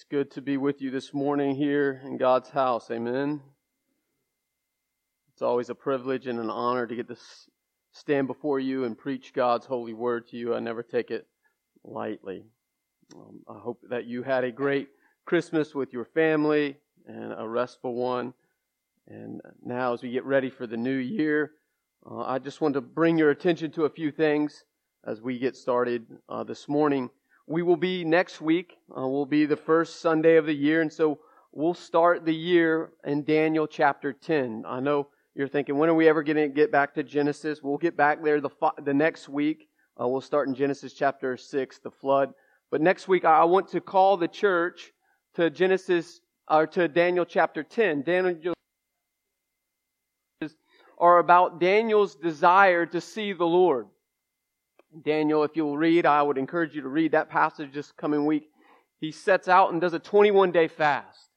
It's 0.00 0.06
good 0.08 0.30
to 0.30 0.40
be 0.40 0.56
with 0.56 0.80
you 0.80 0.90
this 0.90 1.12
morning 1.12 1.54
here 1.54 2.00
in 2.06 2.16
God's 2.16 2.48
house. 2.48 2.90
Amen. 2.90 3.42
It's 5.34 5.42
always 5.42 5.68
a 5.68 5.74
privilege 5.74 6.26
and 6.26 6.38
an 6.38 6.48
honor 6.48 6.86
to 6.86 6.96
get 6.96 7.06
to 7.08 7.16
stand 7.92 8.26
before 8.26 8.58
you 8.58 8.84
and 8.84 8.96
preach 8.96 9.34
God's 9.34 9.66
holy 9.66 9.92
word 9.92 10.26
to 10.28 10.38
you. 10.38 10.54
I 10.54 10.60
never 10.60 10.82
take 10.82 11.10
it 11.10 11.26
lightly. 11.84 12.46
Um, 13.14 13.40
I 13.46 13.58
hope 13.58 13.82
that 13.90 14.06
you 14.06 14.22
had 14.22 14.42
a 14.42 14.50
great 14.50 14.88
Christmas 15.26 15.74
with 15.74 15.92
your 15.92 16.06
family 16.06 16.78
and 17.06 17.34
a 17.36 17.46
restful 17.46 17.92
one. 17.92 18.32
And 19.06 19.42
now, 19.62 19.92
as 19.92 20.02
we 20.02 20.10
get 20.10 20.24
ready 20.24 20.48
for 20.48 20.66
the 20.66 20.78
new 20.78 20.96
year, 20.96 21.52
uh, 22.10 22.20
I 22.20 22.38
just 22.38 22.62
want 22.62 22.72
to 22.72 22.80
bring 22.80 23.18
your 23.18 23.32
attention 23.32 23.70
to 23.72 23.84
a 23.84 23.90
few 23.90 24.10
things 24.10 24.64
as 25.04 25.20
we 25.20 25.38
get 25.38 25.56
started 25.56 26.06
uh, 26.26 26.42
this 26.42 26.70
morning 26.70 27.10
we 27.50 27.62
will 27.62 27.76
be 27.76 28.04
next 28.04 28.40
week, 28.40 28.78
uh, 28.96 29.00
will 29.00 29.26
be 29.26 29.44
the 29.44 29.56
first 29.56 30.00
Sunday 30.00 30.36
of 30.36 30.46
the 30.46 30.54
year, 30.54 30.82
and 30.82 30.92
so 30.92 31.18
we'll 31.50 31.74
start 31.74 32.24
the 32.24 32.32
year 32.32 32.92
in 33.04 33.24
Daniel 33.24 33.66
chapter 33.66 34.12
10. 34.12 34.62
I 34.68 34.78
know 34.78 35.08
you're 35.34 35.48
thinking, 35.48 35.76
when 35.76 35.88
are 35.90 35.94
we 35.94 36.08
ever 36.08 36.22
going 36.22 36.36
to 36.36 36.46
get 36.46 36.70
back 36.70 36.94
to 36.94 37.02
Genesis? 37.02 37.60
We'll 37.60 37.76
get 37.76 37.96
back 37.96 38.22
there 38.22 38.40
the, 38.40 38.50
the 38.84 38.94
next 38.94 39.28
week. 39.28 39.68
Uh, 40.00 40.06
we'll 40.06 40.20
start 40.20 40.46
in 40.46 40.54
Genesis 40.54 40.92
chapter 40.92 41.36
6, 41.36 41.78
the 41.80 41.90
flood. 41.90 42.32
But 42.70 42.82
next 42.82 43.08
week, 43.08 43.24
I 43.24 43.42
want 43.42 43.66
to 43.70 43.80
call 43.80 44.16
the 44.16 44.28
church 44.28 44.92
to 45.34 45.50
Genesis, 45.50 46.20
or 46.48 46.68
to 46.68 46.86
Daniel 46.86 47.24
chapter 47.24 47.64
10. 47.64 48.02
Daniel 48.02 48.54
are 50.98 51.18
about 51.18 51.58
Daniel's 51.58 52.14
desire 52.14 52.86
to 52.86 53.00
see 53.00 53.32
the 53.32 53.44
Lord. 53.44 53.88
Daniel, 55.04 55.44
if 55.44 55.52
you'll 55.54 55.78
read, 55.78 56.04
I 56.04 56.22
would 56.22 56.38
encourage 56.38 56.74
you 56.74 56.82
to 56.82 56.88
read 56.88 57.12
that 57.12 57.30
passage 57.30 57.72
this 57.72 57.92
coming 57.92 58.26
week. 58.26 58.48
He 58.98 59.12
sets 59.12 59.48
out 59.48 59.72
and 59.72 59.80
does 59.80 59.94
a 59.94 59.98
21 59.98 60.50
day 60.52 60.68
fast. 60.68 61.28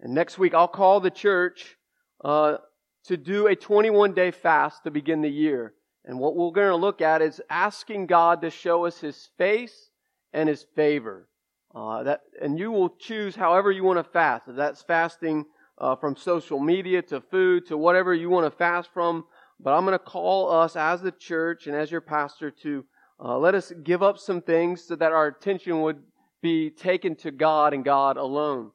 And 0.00 0.14
next 0.14 0.38
week, 0.38 0.54
I'll 0.54 0.68
call 0.68 1.00
the 1.00 1.10
church 1.10 1.76
uh, 2.24 2.58
to 3.04 3.16
do 3.16 3.48
a 3.48 3.56
21 3.56 4.14
day 4.14 4.30
fast 4.30 4.84
to 4.84 4.90
begin 4.90 5.20
the 5.20 5.30
year. 5.30 5.74
And 6.04 6.18
what 6.18 6.36
we're 6.36 6.50
going 6.52 6.68
to 6.68 6.76
look 6.76 7.00
at 7.00 7.22
is 7.22 7.40
asking 7.50 8.06
God 8.06 8.42
to 8.42 8.50
show 8.50 8.86
us 8.86 8.98
His 8.98 9.28
face 9.36 9.90
and 10.32 10.48
His 10.48 10.64
favor. 10.74 11.28
Uh, 11.74 12.02
that, 12.04 12.20
and 12.40 12.58
you 12.58 12.70
will 12.70 12.90
choose 12.90 13.34
however 13.34 13.70
you 13.72 13.82
want 13.82 13.98
to 13.98 14.12
fast. 14.12 14.48
If 14.48 14.56
that's 14.56 14.82
fasting 14.82 15.46
uh, 15.78 15.96
from 15.96 16.16
social 16.16 16.60
media 16.60 17.02
to 17.02 17.20
food 17.20 17.66
to 17.66 17.76
whatever 17.76 18.14
you 18.14 18.30
want 18.30 18.46
to 18.46 18.56
fast 18.56 18.90
from. 18.92 19.24
But 19.58 19.74
I'm 19.74 19.84
going 19.84 19.98
to 19.98 20.04
call 20.04 20.50
us 20.50 20.76
as 20.76 21.02
the 21.02 21.12
church 21.12 21.66
and 21.66 21.76
as 21.76 21.90
your 21.90 22.00
pastor 22.00 22.50
to 22.62 22.84
uh, 23.24 23.38
let 23.38 23.54
us 23.54 23.72
give 23.84 24.02
up 24.02 24.18
some 24.18 24.42
things 24.42 24.82
so 24.82 24.96
that 24.96 25.12
our 25.12 25.28
attention 25.28 25.80
would 25.82 26.02
be 26.42 26.70
taken 26.70 27.14
to 27.16 27.30
God 27.30 27.72
and 27.72 27.84
God 27.84 28.16
alone. 28.16 28.72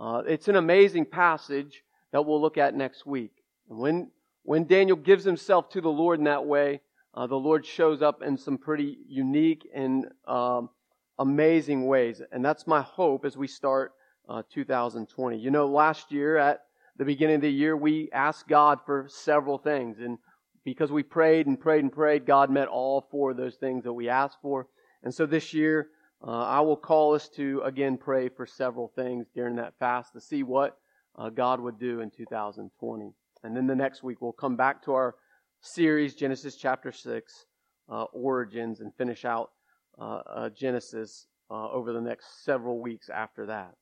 Uh, 0.00 0.22
it's 0.26 0.48
an 0.48 0.56
amazing 0.56 1.04
passage 1.04 1.82
that 2.12 2.24
we'll 2.24 2.40
look 2.40 2.56
at 2.56 2.74
next 2.74 3.04
week. 3.04 3.32
And 3.68 3.78
when, 3.78 4.10
when 4.42 4.64
Daniel 4.64 4.96
gives 4.96 5.24
himself 5.24 5.68
to 5.70 5.82
the 5.82 5.90
Lord 5.90 6.18
in 6.18 6.24
that 6.24 6.46
way, 6.46 6.80
uh, 7.12 7.26
the 7.26 7.36
Lord 7.36 7.66
shows 7.66 8.00
up 8.00 8.22
in 8.22 8.38
some 8.38 8.56
pretty 8.56 8.98
unique 9.06 9.68
and 9.74 10.06
um, 10.26 10.70
amazing 11.18 11.86
ways. 11.86 12.22
And 12.32 12.42
that's 12.42 12.66
my 12.66 12.80
hope 12.80 13.26
as 13.26 13.36
we 13.36 13.46
start 13.46 13.92
uh, 14.28 14.42
2020. 14.50 15.38
You 15.38 15.50
know, 15.50 15.66
last 15.66 16.10
year 16.10 16.38
at 16.38 16.60
the 16.96 17.04
beginning 17.04 17.36
of 17.36 17.42
the 17.42 17.50
year, 17.50 17.76
we 17.76 18.08
asked 18.12 18.48
God 18.48 18.78
for 18.86 19.06
several 19.08 19.58
things. 19.58 19.98
And 19.98 20.16
because 20.64 20.92
we 20.92 21.02
prayed 21.02 21.46
and 21.46 21.58
prayed 21.58 21.82
and 21.82 21.92
prayed, 21.92 22.26
God 22.26 22.50
met 22.50 22.68
all 22.68 23.06
four 23.10 23.30
of 23.30 23.36
those 23.36 23.56
things 23.56 23.84
that 23.84 23.92
we 23.92 24.08
asked 24.08 24.38
for. 24.42 24.66
And 25.02 25.14
so 25.14 25.26
this 25.26 25.54
year, 25.54 25.88
uh, 26.26 26.30
I 26.30 26.60
will 26.60 26.76
call 26.76 27.14
us 27.14 27.28
to 27.36 27.62
again 27.64 27.96
pray 27.96 28.28
for 28.28 28.46
several 28.46 28.92
things 28.94 29.26
during 29.34 29.56
that 29.56 29.78
fast 29.78 30.12
to 30.12 30.20
see 30.20 30.42
what 30.42 30.76
uh, 31.16 31.30
God 31.30 31.60
would 31.60 31.78
do 31.78 32.00
in 32.00 32.10
2020. 32.10 33.12
And 33.42 33.56
then 33.56 33.66
the 33.66 33.74
next 33.74 34.02
week, 34.02 34.20
we'll 34.20 34.32
come 34.32 34.56
back 34.56 34.82
to 34.84 34.92
our 34.92 35.14
series, 35.62 36.14
Genesis 36.14 36.56
chapter 36.56 36.92
6, 36.92 37.46
uh, 37.88 38.04
Origins, 38.12 38.80
and 38.80 38.94
finish 38.94 39.24
out 39.24 39.50
uh, 39.98 40.20
uh, 40.26 40.48
Genesis 40.50 41.26
uh, 41.50 41.70
over 41.70 41.92
the 41.92 42.00
next 42.00 42.44
several 42.44 42.80
weeks 42.80 43.08
after 43.08 43.46
that. 43.46 43.74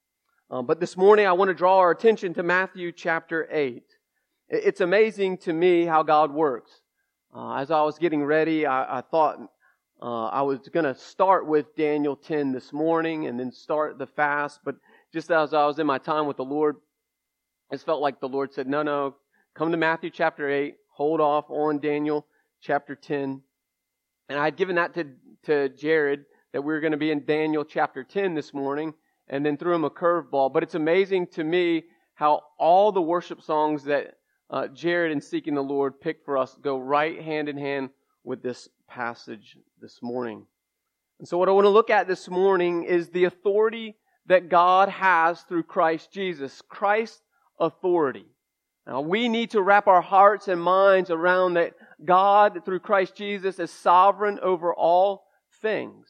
Um, 0.50 0.64
but 0.64 0.80
this 0.80 0.96
morning, 0.96 1.26
I 1.26 1.32
want 1.32 1.48
to 1.48 1.54
draw 1.54 1.78
our 1.78 1.90
attention 1.90 2.34
to 2.34 2.42
Matthew 2.42 2.92
chapter 2.92 3.48
8. 3.50 3.82
It's 4.50 4.80
amazing 4.80 5.38
to 5.38 5.52
me 5.52 5.84
how 5.84 6.02
God 6.02 6.32
works. 6.32 6.70
Uh, 7.34 7.56
as 7.56 7.70
I 7.70 7.82
was 7.82 7.98
getting 7.98 8.24
ready, 8.24 8.64
I, 8.64 8.98
I 8.98 9.00
thought 9.02 9.38
uh, 10.00 10.28
I 10.28 10.40
was 10.40 10.60
going 10.72 10.86
to 10.86 10.94
start 10.94 11.46
with 11.46 11.76
Daniel 11.76 12.16
10 12.16 12.52
this 12.52 12.72
morning 12.72 13.26
and 13.26 13.38
then 13.38 13.52
start 13.52 13.98
the 13.98 14.06
fast. 14.06 14.60
But 14.64 14.76
just 15.12 15.30
as 15.30 15.52
I 15.52 15.66
was 15.66 15.78
in 15.78 15.86
my 15.86 15.98
time 15.98 16.26
with 16.26 16.38
the 16.38 16.46
Lord, 16.46 16.76
it 17.70 17.82
felt 17.82 18.00
like 18.00 18.20
the 18.20 18.28
Lord 18.28 18.54
said, 18.54 18.66
no, 18.66 18.82
no, 18.82 19.16
come 19.54 19.70
to 19.70 19.76
Matthew 19.76 20.08
chapter 20.08 20.48
8, 20.48 20.76
hold 20.88 21.20
off 21.20 21.44
on 21.50 21.78
Daniel 21.78 22.26
chapter 22.62 22.94
10. 22.94 23.42
And 24.30 24.38
I 24.38 24.44
had 24.44 24.56
given 24.56 24.76
that 24.76 24.94
to, 24.94 25.08
to 25.42 25.68
Jared 25.68 26.24
that 26.54 26.62
we 26.62 26.72
were 26.72 26.80
going 26.80 26.92
to 26.92 26.96
be 26.96 27.10
in 27.10 27.26
Daniel 27.26 27.66
chapter 27.66 28.02
10 28.02 28.32
this 28.32 28.54
morning 28.54 28.94
and 29.28 29.44
then 29.44 29.58
threw 29.58 29.74
him 29.74 29.84
a 29.84 29.90
curveball. 29.90 30.54
But 30.54 30.62
it's 30.62 30.74
amazing 30.74 31.26
to 31.32 31.44
me 31.44 31.84
how 32.14 32.44
all 32.58 32.92
the 32.92 33.02
worship 33.02 33.42
songs 33.42 33.84
that 33.84 34.14
uh, 34.50 34.68
Jared 34.68 35.12
and 35.12 35.22
Seeking 35.22 35.54
the 35.54 35.62
Lord 35.62 36.00
picked 36.00 36.24
for 36.24 36.38
us 36.38 36.56
go 36.62 36.78
right 36.78 37.20
hand 37.20 37.48
in 37.48 37.56
hand 37.56 37.90
with 38.24 38.42
this 38.42 38.68
passage 38.88 39.56
this 39.80 40.00
morning. 40.02 40.46
And 41.18 41.26
so, 41.26 41.36
what 41.36 41.48
I 41.48 41.52
want 41.52 41.64
to 41.64 41.70
look 41.70 41.90
at 41.90 42.06
this 42.06 42.28
morning 42.28 42.84
is 42.84 43.08
the 43.08 43.24
authority 43.24 43.96
that 44.26 44.48
God 44.48 44.88
has 44.88 45.40
through 45.42 45.64
Christ 45.64 46.12
Jesus. 46.12 46.62
Christ's 46.68 47.22
authority. 47.58 48.26
Now, 48.86 49.00
we 49.00 49.28
need 49.28 49.50
to 49.50 49.62
wrap 49.62 49.86
our 49.86 50.00
hearts 50.00 50.48
and 50.48 50.62
minds 50.62 51.10
around 51.10 51.54
that 51.54 51.74
God, 52.04 52.64
through 52.64 52.80
Christ 52.80 53.16
Jesus, 53.16 53.58
is 53.58 53.70
sovereign 53.70 54.38
over 54.40 54.72
all 54.72 55.24
things. 55.60 56.08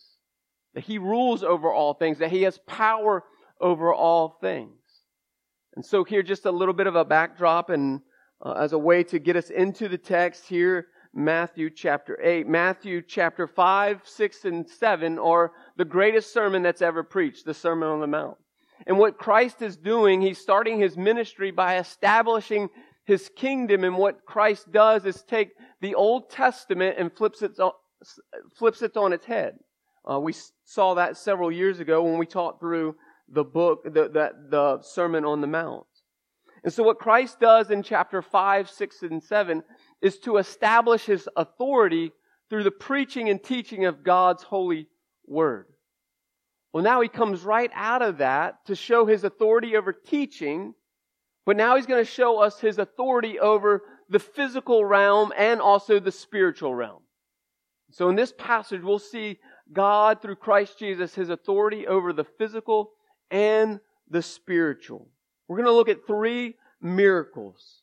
That 0.74 0.84
He 0.84 0.98
rules 0.98 1.42
over 1.42 1.72
all 1.72 1.94
things. 1.94 2.18
That 2.18 2.30
He 2.30 2.42
has 2.42 2.58
power 2.66 3.24
over 3.60 3.92
all 3.92 4.36
things. 4.40 4.74
And 5.74 5.84
so, 5.84 6.04
here, 6.04 6.22
just 6.22 6.44
a 6.44 6.52
little 6.52 6.74
bit 6.74 6.86
of 6.86 6.96
a 6.96 7.04
backdrop 7.04 7.70
and 7.70 8.02
uh, 8.42 8.52
as 8.52 8.72
a 8.72 8.78
way 8.78 9.02
to 9.04 9.18
get 9.18 9.36
us 9.36 9.50
into 9.50 9.88
the 9.88 9.98
text 9.98 10.46
here, 10.46 10.88
Matthew 11.14 11.70
chapter 11.70 12.18
8. 12.22 12.46
Matthew 12.46 13.02
chapter 13.02 13.46
5, 13.46 14.02
6, 14.04 14.44
and 14.44 14.68
7 14.68 15.18
are 15.18 15.52
the 15.76 15.84
greatest 15.84 16.32
sermon 16.32 16.62
that's 16.62 16.82
ever 16.82 17.02
preached, 17.02 17.44
the 17.44 17.54
Sermon 17.54 17.88
on 17.88 18.00
the 18.00 18.06
Mount. 18.06 18.36
And 18.86 18.98
what 18.98 19.18
Christ 19.18 19.60
is 19.62 19.76
doing, 19.76 20.20
he's 20.20 20.38
starting 20.38 20.78
his 20.78 20.96
ministry 20.96 21.50
by 21.50 21.78
establishing 21.78 22.70
his 23.04 23.30
kingdom. 23.34 23.84
And 23.84 23.96
what 23.96 24.24
Christ 24.24 24.70
does 24.70 25.04
is 25.04 25.22
take 25.22 25.50
the 25.80 25.94
Old 25.94 26.30
Testament 26.30 26.96
and 26.98 27.12
flips 27.12 27.42
it 27.42 27.58
on, 27.58 27.72
flips 28.54 28.82
it 28.82 28.96
on 28.96 29.12
its 29.12 29.26
head. 29.26 29.58
Uh, 30.08 30.20
we 30.20 30.34
saw 30.64 30.94
that 30.94 31.16
several 31.16 31.50
years 31.50 31.80
ago 31.80 32.04
when 32.04 32.18
we 32.18 32.26
taught 32.26 32.60
through 32.60 32.94
the 33.28 33.44
book, 33.44 33.84
the, 33.84 34.08
the, 34.08 34.30
the 34.48 34.82
Sermon 34.82 35.24
on 35.24 35.40
the 35.40 35.46
Mount. 35.46 35.84
And 36.68 36.72
so 36.74 36.82
what 36.82 36.98
Christ 36.98 37.40
does 37.40 37.70
in 37.70 37.82
chapter 37.82 38.20
5, 38.20 38.68
6, 38.68 39.02
and 39.04 39.22
7 39.22 39.62
is 40.02 40.18
to 40.18 40.36
establish 40.36 41.06
his 41.06 41.26
authority 41.34 42.12
through 42.50 42.64
the 42.64 42.70
preaching 42.70 43.30
and 43.30 43.42
teaching 43.42 43.86
of 43.86 44.04
God's 44.04 44.42
holy 44.42 44.86
word. 45.26 45.64
Well, 46.74 46.84
now 46.84 47.00
he 47.00 47.08
comes 47.08 47.42
right 47.42 47.70
out 47.72 48.02
of 48.02 48.18
that 48.18 48.66
to 48.66 48.74
show 48.74 49.06
his 49.06 49.24
authority 49.24 49.78
over 49.78 49.94
teaching, 49.94 50.74
but 51.46 51.56
now 51.56 51.76
he's 51.76 51.86
going 51.86 52.04
to 52.04 52.10
show 52.10 52.38
us 52.38 52.60
his 52.60 52.76
authority 52.76 53.40
over 53.40 53.80
the 54.10 54.18
physical 54.18 54.84
realm 54.84 55.32
and 55.38 55.62
also 55.62 55.98
the 55.98 56.12
spiritual 56.12 56.74
realm. 56.74 57.00
So 57.92 58.10
in 58.10 58.14
this 58.14 58.34
passage, 58.36 58.82
we'll 58.82 58.98
see 58.98 59.38
God 59.72 60.20
through 60.20 60.36
Christ 60.36 60.78
Jesus, 60.78 61.14
his 61.14 61.30
authority 61.30 61.86
over 61.86 62.12
the 62.12 62.24
physical 62.24 62.90
and 63.30 63.80
the 64.10 64.20
spiritual. 64.20 65.08
We're 65.48 65.56
going 65.56 65.66
to 65.66 65.72
look 65.72 65.88
at 65.88 66.06
three 66.06 66.56
miracles. 66.80 67.82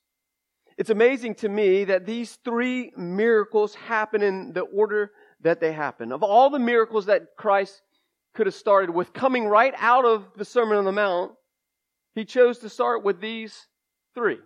It's 0.78 0.92
amazing 0.92 1.36
to 1.36 1.50
me 1.50 1.86
that 1.86 2.06
these 2.06 2.38
three 2.46 2.92
miracles 2.96 3.74
happen 3.76 4.22
in 4.22 4.54
the 4.54 4.62
order 4.62 5.12
that 5.42 5.60
they 5.60 5.72
happen. 5.72 6.12
Of 6.12 6.22
all 6.22 6.50
the 6.50 6.60
miracles 6.60 7.08
that 7.08 7.36
Christ 7.36 7.82
could 8.36 8.46
have 8.46 8.56
started 8.56 8.92
with 8.92 9.14
coming 9.14 9.48
right 9.48 9.74
out 9.78 10.06
of 10.06 10.26
the 10.36 10.46
Sermon 10.46 10.78
on 10.78 10.86
the 10.86 10.92
Mount, 10.92 11.32
he 12.14 12.26
chose 12.26 12.60
to 12.60 12.70
start 12.70 13.04
with 13.04 13.20
these 13.20 13.68
three. 14.14 14.40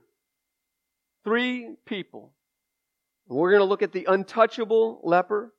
Three 1.23 1.75
people. 1.85 2.33
We're 3.27 3.51
going 3.51 3.61
to 3.61 3.65
look 3.65 3.83
at 3.83 3.91
the 3.91 4.05
untouchable 4.05 5.01
leper, 5.03 5.53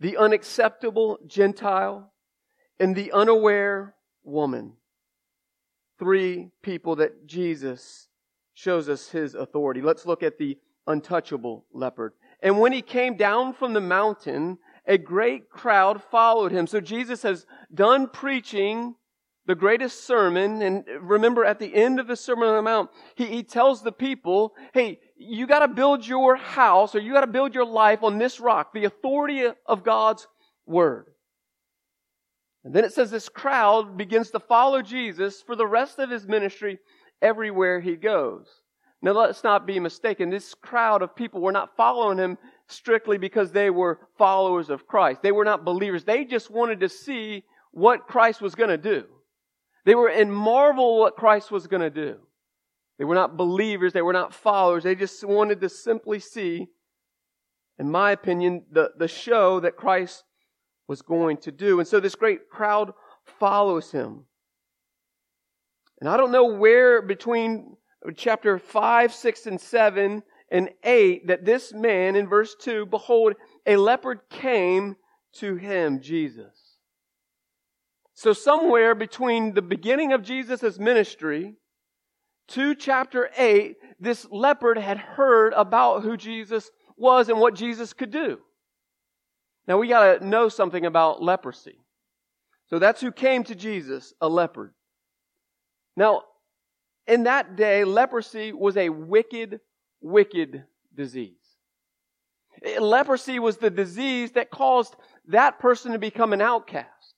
the 0.00 0.16
unacceptable 0.16 1.18
Gentile, 1.26 2.12
and 2.80 2.94
the 2.94 3.12
unaware 3.12 3.94
woman 4.24 4.74
three 5.98 6.50
people 6.62 6.96
that 6.96 7.26
Jesus 7.26 8.08
shows 8.54 8.88
us 8.88 9.10
his 9.10 9.34
authority. 9.34 9.82
Let's 9.82 10.06
look 10.06 10.22
at 10.22 10.38
the 10.38 10.58
untouchable 10.86 11.64
leopard. 11.72 12.12
And 12.42 12.60
when 12.60 12.72
he 12.72 12.82
came 12.82 13.16
down 13.16 13.54
from 13.54 13.72
the 13.72 13.80
mountain, 13.80 14.58
a 14.86 14.98
great 14.98 15.50
crowd 15.50 16.02
followed 16.10 16.52
him. 16.52 16.66
So 16.66 16.80
Jesus 16.80 17.22
has 17.22 17.46
done 17.74 18.08
preaching 18.08 18.94
the 19.46 19.54
greatest 19.54 20.04
sermon, 20.04 20.60
and 20.60 20.84
remember 21.00 21.44
at 21.44 21.60
the 21.60 21.72
end 21.72 22.00
of 22.00 22.08
the 22.08 22.16
Sermon 22.16 22.48
on 22.48 22.56
the 22.56 22.62
Mount, 22.62 22.90
he, 23.14 23.26
he 23.26 23.42
tells 23.44 23.80
the 23.80 23.92
people, 23.92 24.54
hey, 24.74 24.98
you 25.16 25.46
gotta 25.46 25.68
build 25.68 26.04
your 26.04 26.34
house 26.34 26.94
or 26.94 26.98
you 26.98 27.12
gotta 27.12 27.28
build 27.28 27.54
your 27.54 27.64
life 27.64 28.02
on 28.02 28.18
this 28.18 28.40
rock, 28.40 28.72
the 28.72 28.84
authority 28.84 29.46
of 29.66 29.84
God's 29.84 30.26
Word. 30.66 31.06
And 32.66 32.74
then 32.74 32.84
it 32.84 32.92
says 32.92 33.12
this 33.12 33.28
crowd 33.28 33.96
begins 33.96 34.32
to 34.32 34.40
follow 34.40 34.82
Jesus 34.82 35.40
for 35.40 35.54
the 35.54 35.68
rest 35.68 36.00
of 36.00 36.10
his 36.10 36.26
ministry 36.26 36.80
everywhere 37.22 37.78
he 37.78 37.94
goes. 37.94 38.48
Now 39.00 39.12
let's 39.12 39.44
not 39.44 39.68
be 39.68 39.78
mistaken. 39.78 40.30
This 40.30 40.52
crowd 40.52 41.00
of 41.00 41.14
people 41.14 41.40
were 41.40 41.52
not 41.52 41.76
following 41.76 42.18
him 42.18 42.38
strictly 42.66 43.18
because 43.18 43.52
they 43.52 43.70
were 43.70 44.00
followers 44.18 44.68
of 44.68 44.88
Christ. 44.88 45.22
They 45.22 45.30
were 45.30 45.44
not 45.44 45.64
believers. 45.64 46.02
They 46.02 46.24
just 46.24 46.50
wanted 46.50 46.80
to 46.80 46.88
see 46.88 47.44
what 47.70 48.08
Christ 48.08 48.40
was 48.40 48.56
going 48.56 48.70
to 48.70 48.76
do. 48.76 49.04
They 49.84 49.94
were 49.94 50.10
in 50.10 50.32
marvel 50.32 50.98
what 50.98 51.14
Christ 51.14 51.52
was 51.52 51.68
going 51.68 51.82
to 51.82 51.90
do. 51.90 52.16
They 52.98 53.04
were 53.04 53.14
not 53.14 53.36
believers. 53.36 53.92
They 53.92 54.02
were 54.02 54.12
not 54.12 54.34
followers. 54.34 54.82
They 54.82 54.96
just 54.96 55.22
wanted 55.22 55.60
to 55.60 55.68
simply 55.68 56.18
see, 56.18 56.66
in 57.78 57.88
my 57.92 58.10
opinion, 58.10 58.64
the, 58.72 58.90
the 58.98 59.06
show 59.06 59.60
that 59.60 59.76
Christ 59.76 60.24
was 60.88 61.02
going 61.02 61.38
to 61.38 61.52
do. 61.52 61.78
And 61.78 61.88
so 61.88 62.00
this 62.00 62.14
great 62.14 62.48
crowd 62.48 62.92
follows 63.38 63.90
him. 63.90 64.24
And 66.00 66.08
I 66.08 66.16
don't 66.16 66.32
know 66.32 66.44
where 66.44 67.02
between 67.02 67.76
chapter 68.16 68.58
5, 68.58 69.12
6, 69.12 69.46
and 69.46 69.60
7 69.60 70.22
and 70.50 70.70
8 70.84 71.26
that 71.26 71.44
this 71.44 71.72
man 71.72 72.16
in 72.16 72.28
verse 72.28 72.54
2, 72.60 72.86
behold, 72.86 73.34
a 73.66 73.76
leopard 73.76 74.20
came 74.30 74.96
to 75.34 75.56
him, 75.56 76.00
Jesus. 76.00 76.76
So 78.14 78.32
somewhere 78.32 78.94
between 78.94 79.54
the 79.54 79.62
beginning 79.62 80.12
of 80.12 80.22
Jesus' 80.22 80.78
ministry 80.78 81.54
to 82.48 82.74
chapter 82.74 83.30
8, 83.36 83.76
this 83.98 84.26
leopard 84.30 84.78
had 84.78 84.98
heard 84.98 85.52
about 85.54 86.02
who 86.02 86.16
Jesus 86.16 86.70
was 86.96 87.28
and 87.28 87.40
what 87.40 87.54
Jesus 87.54 87.92
could 87.92 88.10
do. 88.10 88.38
Now 89.66 89.78
we 89.78 89.88
gotta 89.88 90.24
know 90.24 90.48
something 90.48 90.86
about 90.86 91.22
leprosy. 91.22 91.78
So 92.68 92.78
that's 92.78 93.00
who 93.00 93.12
came 93.12 93.44
to 93.44 93.54
Jesus, 93.54 94.12
a 94.20 94.28
leopard. 94.28 94.74
Now, 95.96 96.22
in 97.06 97.24
that 97.24 97.56
day, 97.56 97.84
leprosy 97.84 98.52
was 98.52 98.76
a 98.76 98.88
wicked, 98.88 99.60
wicked 100.00 100.64
disease. 100.94 101.36
Eh, 102.62 102.80
leprosy 102.80 103.38
was 103.38 103.58
the 103.58 103.70
disease 103.70 104.32
that 104.32 104.50
caused 104.50 104.96
that 105.28 105.58
person 105.58 105.92
to 105.92 105.98
become 105.98 106.32
an 106.32 106.40
outcast. 106.40 107.14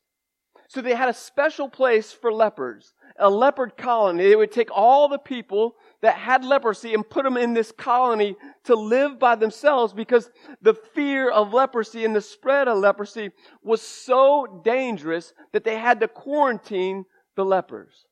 So 0.69 0.83
they 0.83 0.95
had 0.95 1.09
a 1.09 1.15
special 1.15 1.69
place 1.69 2.13
for 2.13 2.31
lepers, 2.31 2.93
a 3.19 3.31
leopard 3.31 3.77
colony. 3.79 4.29
They 4.29 4.37
would 4.37 4.53
take 4.53 4.69
all 4.71 5.09
the 5.09 5.19
people 5.19 5.77
that 6.01 6.15
had 6.15 6.45
leprosy 6.45 6.95
and 6.95 7.09
put 7.09 7.25
them 7.25 7.37
in 7.37 7.55
this 7.55 7.73
colony 7.73 8.37
to 8.65 8.75
live 8.75 9.19
by 9.19 9.35
themselves 9.35 9.93
because 9.93 10.31
the 10.63 10.75
fear 10.75 11.31
of 11.31 11.53
leprosy 11.53 12.05
and 12.05 12.15
the 12.15 12.21
spread 12.21 12.69
of 12.69 12.79
leprosy 12.79 13.31
was 13.63 13.83
so 13.83 14.63
dangerous 14.65 15.33
that 15.53 15.65
they 15.65 15.77
had 15.77 16.01
to 16.01 16.09
quarantine 16.09 17.05
the 17.37 17.45
lepers. 17.45 18.07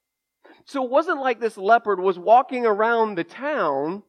So 0.64 0.84
it 0.84 0.90
wasn't 0.90 1.20
like 1.20 1.40
this 1.40 1.56
leopard 1.56 2.00
was 2.00 2.18
walking 2.18 2.66
around 2.66 3.14
the 3.14 3.24
town 3.24 4.02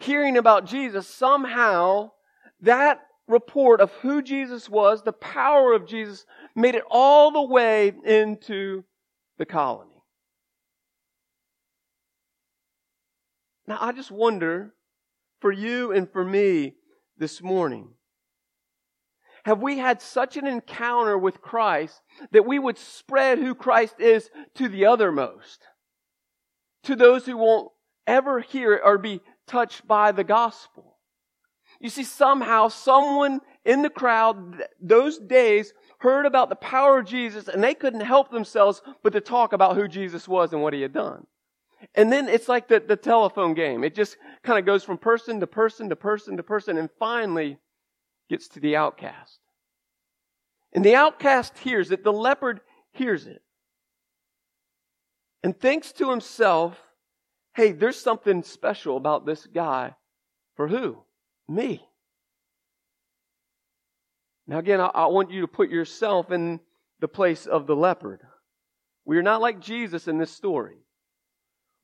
hearing 0.00 0.36
about 0.36 0.66
Jesus. 0.66 1.06
Somehow 1.06 2.10
that 2.60 3.00
report 3.28 3.80
of 3.80 3.92
who 3.92 4.22
Jesus 4.22 4.68
was, 4.68 5.02
the 5.02 5.12
power 5.12 5.72
of 5.72 5.86
Jesus, 5.86 6.26
made 6.54 6.74
it 6.74 6.84
all 6.90 7.30
the 7.30 7.42
way 7.42 7.92
into 8.04 8.84
the 9.38 9.46
colony. 9.46 9.95
Now 13.66 13.78
I 13.80 13.92
just 13.92 14.10
wonder 14.10 14.74
for 15.40 15.52
you 15.52 15.92
and 15.92 16.10
for 16.10 16.24
me 16.24 16.74
this 17.18 17.42
morning. 17.42 17.90
Have 19.44 19.62
we 19.62 19.78
had 19.78 20.02
such 20.02 20.36
an 20.36 20.46
encounter 20.46 21.16
with 21.16 21.40
Christ 21.40 22.02
that 22.32 22.46
we 22.46 22.58
would 22.58 22.78
spread 22.78 23.38
who 23.38 23.54
Christ 23.54 24.00
is 24.00 24.28
to 24.54 24.68
the 24.68 24.82
othermost? 24.82 25.58
to 26.86 26.96
those 26.96 27.26
who 27.26 27.36
won't 27.36 27.70
ever 28.06 28.40
hear 28.40 28.80
or 28.82 28.96
be 28.96 29.20
touched 29.46 29.86
by 29.86 30.12
the 30.12 30.24
gospel. 30.24 30.96
You 31.80 31.90
see, 31.90 32.04
somehow 32.04 32.68
someone 32.68 33.40
in 33.64 33.82
the 33.82 33.90
crowd 33.90 34.62
those 34.80 35.18
days 35.18 35.74
heard 35.98 36.26
about 36.26 36.48
the 36.48 36.56
power 36.56 36.98
of 36.98 37.06
Jesus 37.06 37.48
and 37.48 37.62
they 37.62 37.74
couldn't 37.74 38.00
help 38.00 38.30
themselves 38.30 38.80
but 39.02 39.12
to 39.12 39.20
talk 39.20 39.52
about 39.52 39.76
who 39.76 39.88
Jesus 39.88 40.26
was 40.28 40.52
and 40.52 40.62
what 40.62 40.72
he 40.72 40.80
had 40.80 40.92
done. 40.92 41.26
And 41.94 42.10
then 42.10 42.28
it's 42.28 42.48
like 42.48 42.68
the, 42.68 42.80
the 42.80 42.96
telephone 42.96 43.54
game. 43.54 43.84
It 43.84 43.94
just 43.94 44.16
kind 44.42 44.58
of 44.58 44.64
goes 44.64 44.84
from 44.84 44.98
person 44.98 45.40
to 45.40 45.46
person 45.46 45.88
to 45.90 45.96
person 45.96 46.36
to 46.36 46.42
person 46.42 46.78
and 46.78 46.88
finally 46.98 47.58
gets 48.28 48.48
to 48.48 48.60
the 48.60 48.76
outcast. 48.76 49.38
And 50.72 50.84
the 50.84 50.94
outcast 50.94 51.58
hears 51.58 51.90
it. 51.90 52.02
The 52.02 52.12
leopard 52.12 52.60
hears 52.92 53.26
it 53.26 53.42
and 55.42 55.58
thinks 55.58 55.92
to 55.92 56.10
himself, 56.10 56.76
hey, 57.54 57.72
there's 57.72 58.00
something 58.00 58.42
special 58.42 58.96
about 58.96 59.26
this 59.26 59.46
guy. 59.46 59.94
For 60.56 60.68
who? 60.68 60.98
Me. 61.48 61.86
Now, 64.46 64.58
again, 64.58 64.80
I, 64.80 64.86
I, 64.86 65.06
want 65.06 65.30
you 65.30 65.42
to 65.42 65.48
put 65.48 65.70
yourself 65.70 66.30
in 66.30 66.60
the 67.00 67.08
place 67.08 67.46
of 67.46 67.66
the 67.66 67.76
leopard. 67.76 68.20
We 69.04 69.18
are 69.18 69.22
not 69.22 69.40
like 69.40 69.60
Jesus 69.60 70.08
in 70.08 70.18
this 70.18 70.30
story. 70.30 70.78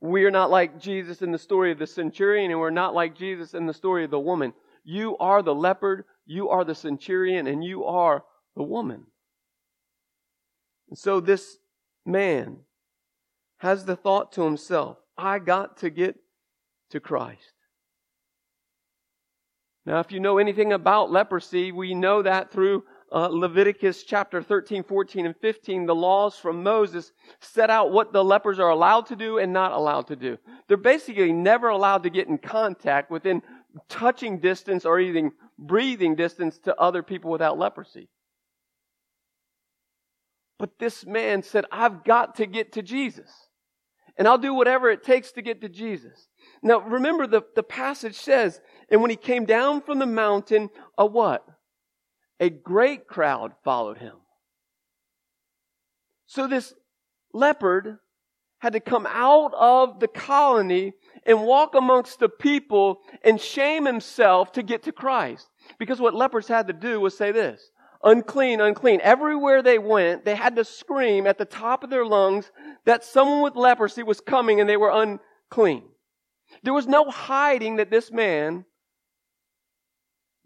We 0.02 0.24
are 0.24 0.32
not 0.32 0.50
like 0.50 0.80
Jesus 0.80 1.22
in 1.22 1.30
the 1.30 1.38
story 1.38 1.70
of 1.70 1.78
the 1.78 1.86
centurion, 1.86 2.50
and 2.50 2.58
we're 2.58 2.70
not 2.70 2.92
like 2.92 3.14
Jesus 3.14 3.54
in 3.54 3.66
the 3.66 3.72
story 3.72 4.04
of 4.04 4.10
the 4.10 4.18
woman. 4.18 4.52
You 4.82 5.16
are 5.18 5.42
the 5.42 5.54
leopard, 5.54 6.04
you 6.26 6.48
are 6.48 6.64
the 6.64 6.74
centurion, 6.74 7.46
and 7.46 7.62
you 7.62 7.84
are 7.84 8.24
the 8.56 8.64
woman. 8.64 9.04
And 10.88 10.98
so 10.98 11.20
this 11.20 11.56
man 12.04 12.58
has 13.58 13.84
the 13.84 13.94
thought 13.94 14.32
to 14.32 14.42
himself, 14.42 14.98
I 15.16 15.38
got 15.38 15.76
to 15.78 15.90
get 15.90 16.16
to 16.90 16.98
Christ. 16.98 17.52
Now, 19.86 20.00
if 20.00 20.10
you 20.10 20.18
know 20.18 20.38
anything 20.38 20.72
about 20.72 21.12
leprosy, 21.12 21.70
we 21.70 21.94
know 21.94 22.22
that 22.22 22.50
through 22.50 22.82
uh, 23.12 23.28
Leviticus 23.28 24.04
chapter 24.04 24.42
13, 24.42 24.82
14, 24.82 25.26
and 25.26 25.36
15, 25.36 25.86
the 25.86 25.94
laws 25.94 26.36
from 26.36 26.62
Moses 26.62 27.12
set 27.40 27.68
out 27.68 27.92
what 27.92 28.12
the 28.12 28.24
lepers 28.24 28.58
are 28.58 28.70
allowed 28.70 29.06
to 29.06 29.16
do 29.16 29.38
and 29.38 29.52
not 29.52 29.72
allowed 29.72 30.06
to 30.08 30.16
do. 30.16 30.38
They're 30.66 30.76
basically 30.76 31.32
never 31.32 31.68
allowed 31.68 32.04
to 32.04 32.10
get 32.10 32.28
in 32.28 32.38
contact 32.38 33.10
within 33.10 33.42
touching 33.88 34.38
distance 34.38 34.84
or 34.84 34.98
even 34.98 35.32
breathing 35.58 36.14
distance 36.14 36.58
to 36.60 36.74
other 36.76 37.02
people 37.02 37.30
without 37.30 37.58
leprosy. 37.58 38.08
But 40.58 40.78
this 40.78 41.04
man 41.04 41.42
said, 41.42 41.66
I've 41.70 42.04
got 42.04 42.36
to 42.36 42.46
get 42.46 42.72
to 42.72 42.82
Jesus 42.82 43.30
and 44.16 44.28
I'll 44.28 44.38
do 44.38 44.54
whatever 44.54 44.90
it 44.90 45.02
takes 45.02 45.32
to 45.32 45.42
get 45.42 45.60
to 45.62 45.68
Jesus. 45.68 46.28
Now 46.62 46.80
remember 46.80 47.26
the, 47.26 47.42
the 47.56 47.62
passage 47.62 48.14
says, 48.14 48.60
and 48.88 49.00
when 49.00 49.10
he 49.10 49.16
came 49.16 49.44
down 49.44 49.82
from 49.82 49.98
the 49.98 50.06
mountain, 50.06 50.70
a 50.96 51.04
what? 51.04 51.44
A 52.40 52.50
great 52.50 53.06
crowd 53.06 53.52
followed 53.64 53.98
him. 53.98 54.16
So 56.26 56.46
this 56.46 56.74
leopard 57.32 57.98
had 58.58 58.72
to 58.72 58.80
come 58.80 59.06
out 59.08 59.52
of 59.54 60.00
the 60.00 60.08
colony 60.08 60.92
and 61.26 61.44
walk 61.44 61.74
amongst 61.74 62.20
the 62.20 62.28
people 62.28 63.00
and 63.24 63.40
shame 63.40 63.84
himself 63.84 64.52
to 64.52 64.62
get 64.62 64.84
to 64.84 64.92
Christ. 64.92 65.48
Because 65.78 66.00
what 66.00 66.14
lepers 66.14 66.48
had 66.48 66.68
to 66.68 66.72
do 66.72 67.00
was 67.00 67.16
say 67.16 67.32
this, 67.32 67.70
unclean, 68.04 68.60
unclean. 68.60 69.00
Everywhere 69.02 69.62
they 69.62 69.78
went, 69.78 70.24
they 70.24 70.34
had 70.34 70.56
to 70.56 70.64
scream 70.64 71.26
at 71.26 71.38
the 71.38 71.44
top 71.44 71.84
of 71.84 71.90
their 71.90 72.06
lungs 72.06 72.50
that 72.84 73.04
someone 73.04 73.42
with 73.42 73.56
leprosy 73.56 74.02
was 74.02 74.20
coming 74.20 74.60
and 74.60 74.68
they 74.68 74.76
were 74.76 74.90
unclean. 74.90 75.84
There 76.62 76.72
was 76.72 76.86
no 76.86 77.10
hiding 77.10 77.76
that 77.76 77.90
this 77.90 78.12
man 78.12 78.64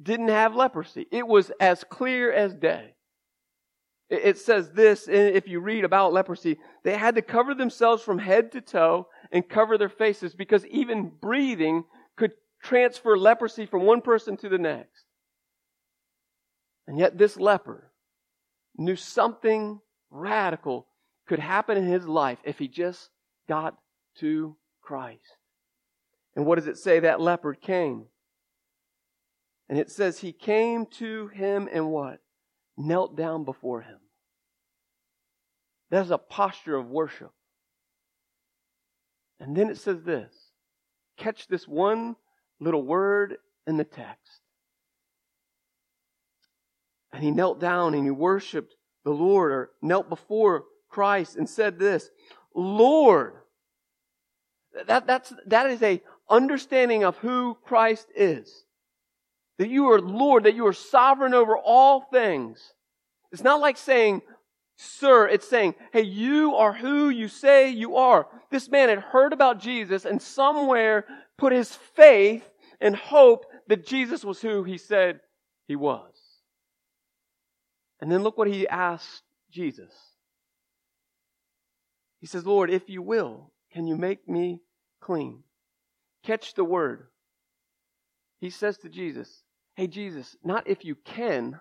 didn't 0.02 0.28
have 0.28 0.54
leprosy. 0.54 1.06
It 1.10 1.26
was 1.26 1.50
as 1.60 1.84
clear 1.84 2.32
as 2.32 2.54
day. 2.54 2.94
It 4.08 4.38
says 4.38 4.70
this, 4.70 5.08
if 5.08 5.48
you 5.48 5.58
read 5.58 5.84
about 5.84 6.12
leprosy, 6.12 6.58
they 6.84 6.96
had 6.96 7.16
to 7.16 7.22
cover 7.22 7.54
themselves 7.54 8.04
from 8.04 8.18
head 8.18 8.52
to 8.52 8.60
toe 8.60 9.08
and 9.32 9.48
cover 9.48 9.76
their 9.76 9.88
faces 9.88 10.32
because 10.34 10.64
even 10.66 11.10
breathing 11.20 11.84
could 12.16 12.32
transfer 12.62 13.18
leprosy 13.18 13.66
from 13.66 13.82
one 13.82 14.00
person 14.00 14.36
to 14.36 14.48
the 14.48 14.58
next. 14.58 15.04
And 16.86 16.98
yet 16.98 17.18
this 17.18 17.36
leper 17.36 17.90
knew 18.76 18.94
something 18.94 19.80
radical 20.10 20.86
could 21.26 21.40
happen 21.40 21.76
in 21.76 21.86
his 21.86 22.06
life 22.06 22.38
if 22.44 22.60
he 22.60 22.68
just 22.68 23.10
got 23.48 23.76
to 24.18 24.56
Christ. 24.82 25.36
And 26.36 26.46
what 26.46 26.56
does 26.56 26.68
it 26.68 26.78
say? 26.78 27.00
That 27.00 27.20
leper 27.20 27.54
came. 27.54 28.04
And 29.68 29.78
it 29.78 29.90
says 29.90 30.18
he 30.18 30.32
came 30.32 30.86
to 30.86 31.28
him 31.28 31.68
and 31.72 31.90
what? 31.90 32.20
Knelt 32.76 33.16
down 33.16 33.44
before 33.44 33.82
him. 33.82 33.98
That's 35.90 36.10
a 36.10 36.18
posture 36.18 36.76
of 36.76 36.88
worship. 36.88 37.32
And 39.40 39.56
then 39.56 39.68
it 39.68 39.78
says 39.78 40.02
this 40.02 40.32
catch 41.16 41.48
this 41.48 41.66
one 41.66 42.16
little 42.60 42.82
word 42.82 43.38
in 43.66 43.76
the 43.76 43.84
text. 43.84 44.40
And 47.12 47.22
he 47.22 47.30
knelt 47.30 47.58
down 47.60 47.94
and 47.94 48.04
he 48.04 48.10
worshiped 48.10 48.74
the 49.04 49.10
Lord 49.10 49.52
or 49.52 49.70
knelt 49.80 50.08
before 50.08 50.64
Christ 50.90 51.36
and 51.36 51.48
said 51.48 51.78
this, 51.78 52.10
Lord. 52.54 53.34
That, 54.86 55.06
that's, 55.06 55.32
that 55.46 55.70
is 55.70 55.82
a 55.82 56.02
understanding 56.28 57.04
of 57.04 57.16
who 57.18 57.56
Christ 57.64 58.08
is. 58.14 58.65
That 59.58 59.70
you 59.70 59.90
are 59.90 60.00
Lord, 60.00 60.44
that 60.44 60.54
you 60.54 60.66
are 60.66 60.72
sovereign 60.72 61.34
over 61.34 61.56
all 61.56 62.02
things. 62.12 62.74
It's 63.32 63.42
not 63.42 63.60
like 63.60 63.76
saying, 63.76 64.22
Sir, 64.76 65.26
it's 65.26 65.48
saying, 65.48 65.74
hey, 65.92 66.02
you 66.02 66.54
are 66.54 66.72
who 66.72 67.08
you 67.08 67.28
say 67.28 67.70
you 67.70 67.96
are. 67.96 68.26
This 68.50 68.68
man 68.68 68.90
had 68.90 68.98
heard 68.98 69.32
about 69.32 69.58
Jesus 69.58 70.04
and 70.04 70.20
somewhere 70.20 71.06
put 71.38 71.52
his 71.52 71.74
faith 71.94 72.46
and 72.78 72.94
hope 72.94 73.46
that 73.68 73.86
Jesus 73.86 74.22
was 74.22 74.40
who 74.40 74.64
he 74.64 74.76
said 74.76 75.20
he 75.66 75.76
was. 75.76 76.12
And 78.00 78.12
then 78.12 78.22
look 78.22 78.36
what 78.36 78.48
he 78.48 78.68
asked 78.68 79.22
Jesus. 79.50 79.92
He 82.20 82.26
says, 82.26 82.44
Lord, 82.44 82.70
if 82.70 82.88
you 82.90 83.00
will, 83.00 83.52
can 83.72 83.86
you 83.86 83.96
make 83.96 84.28
me 84.28 84.60
clean? 85.00 85.42
Catch 86.22 86.54
the 86.54 86.64
word. 86.64 87.06
He 88.40 88.50
says 88.50 88.76
to 88.78 88.90
Jesus, 88.90 89.42
Hey, 89.76 89.86
Jesus, 89.86 90.36
not 90.42 90.66
if 90.66 90.84
you 90.84 90.94
can, 90.94 91.60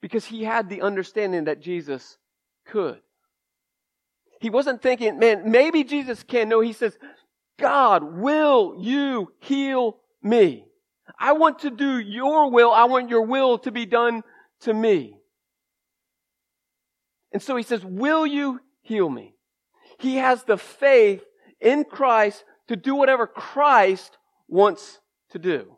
because 0.00 0.24
he 0.24 0.42
had 0.42 0.68
the 0.68 0.80
understanding 0.80 1.44
that 1.44 1.60
Jesus 1.60 2.16
could. 2.66 3.00
He 4.40 4.48
wasn't 4.48 4.80
thinking, 4.80 5.18
man, 5.18 5.50
maybe 5.50 5.84
Jesus 5.84 6.22
can. 6.22 6.48
No, 6.48 6.60
he 6.60 6.72
says, 6.72 6.96
God, 7.58 8.02
will 8.02 8.76
you 8.78 9.32
heal 9.40 9.98
me? 10.22 10.64
I 11.18 11.32
want 11.32 11.60
to 11.60 11.70
do 11.70 11.98
your 11.98 12.50
will. 12.50 12.70
I 12.70 12.84
want 12.84 13.10
your 13.10 13.22
will 13.22 13.58
to 13.58 13.72
be 13.72 13.84
done 13.84 14.22
to 14.60 14.72
me. 14.72 15.16
And 17.32 17.42
so 17.42 17.56
he 17.56 17.64
says, 17.64 17.84
will 17.84 18.26
you 18.26 18.60
heal 18.80 19.10
me? 19.10 19.34
He 19.98 20.16
has 20.16 20.44
the 20.44 20.56
faith 20.56 21.22
in 21.60 21.84
Christ 21.84 22.44
to 22.68 22.76
do 22.76 22.94
whatever 22.94 23.26
Christ 23.26 24.16
wants 24.46 25.00
to 25.30 25.38
do. 25.38 25.77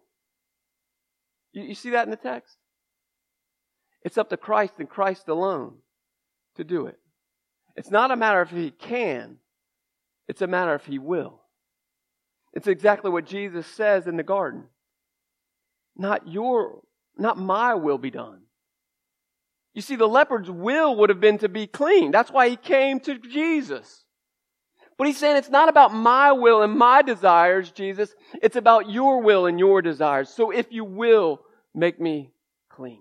You, 1.52 1.62
you 1.62 1.74
see 1.74 1.90
that 1.90 2.04
in 2.04 2.10
the 2.10 2.16
text? 2.16 2.56
It's 4.02 4.18
up 4.18 4.30
to 4.30 4.36
Christ 4.36 4.74
and 4.78 4.88
Christ 4.88 5.28
alone 5.28 5.74
to 6.56 6.64
do 6.64 6.86
it. 6.86 6.98
It's 7.76 7.90
not 7.90 8.10
a 8.10 8.16
matter 8.16 8.42
if 8.42 8.50
he 8.50 8.70
can, 8.70 9.36
it's 10.28 10.42
a 10.42 10.46
matter 10.46 10.74
if 10.74 10.86
he 10.86 10.98
will. 10.98 11.40
It's 12.52 12.66
exactly 12.66 13.10
what 13.10 13.26
Jesus 13.26 13.66
says 13.66 14.06
in 14.06 14.16
the 14.16 14.22
garden. 14.22 14.64
Not 15.96 16.28
your, 16.28 16.82
not 17.16 17.38
my 17.38 17.74
will 17.74 17.98
be 17.98 18.10
done. 18.10 18.40
You 19.72 19.82
see, 19.82 19.94
the 19.94 20.08
leopard's 20.08 20.50
will 20.50 20.96
would 20.96 21.10
have 21.10 21.20
been 21.20 21.38
to 21.38 21.48
be 21.48 21.66
clean. 21.66 22.10
That's 22.10 22.30
why 22.30 22.48
he 22.48 22.56
came 22.56 22.98
to 23.00 23.18
Jesus. 23.18 24.04
But 25.00 25.06
he's 25.06 25.16
saying 25.16 25.38
it's 25.38 25.48
not 25.48 25.70
about 25.70 25.94
my 25.94 26.30
will 26.32 26.60
and 26.60 26.74
my 26.74 27.00
desires, 27.00 27.70
Jesus. 27.70 28.14
It's 28.42 28.56
about 28.56 28.90
your 28.90 29.22
will 29.22 29.46
and 29.46 29.58
your 29.58 29.80
desires. 29.80 30.28
So 30.28 30.50
if 30.50 30.66
you 30.68 30.84
will, 30.84 31.40
make 31.74 31.98
me 31.98 32.32
clean. 32.68 33.00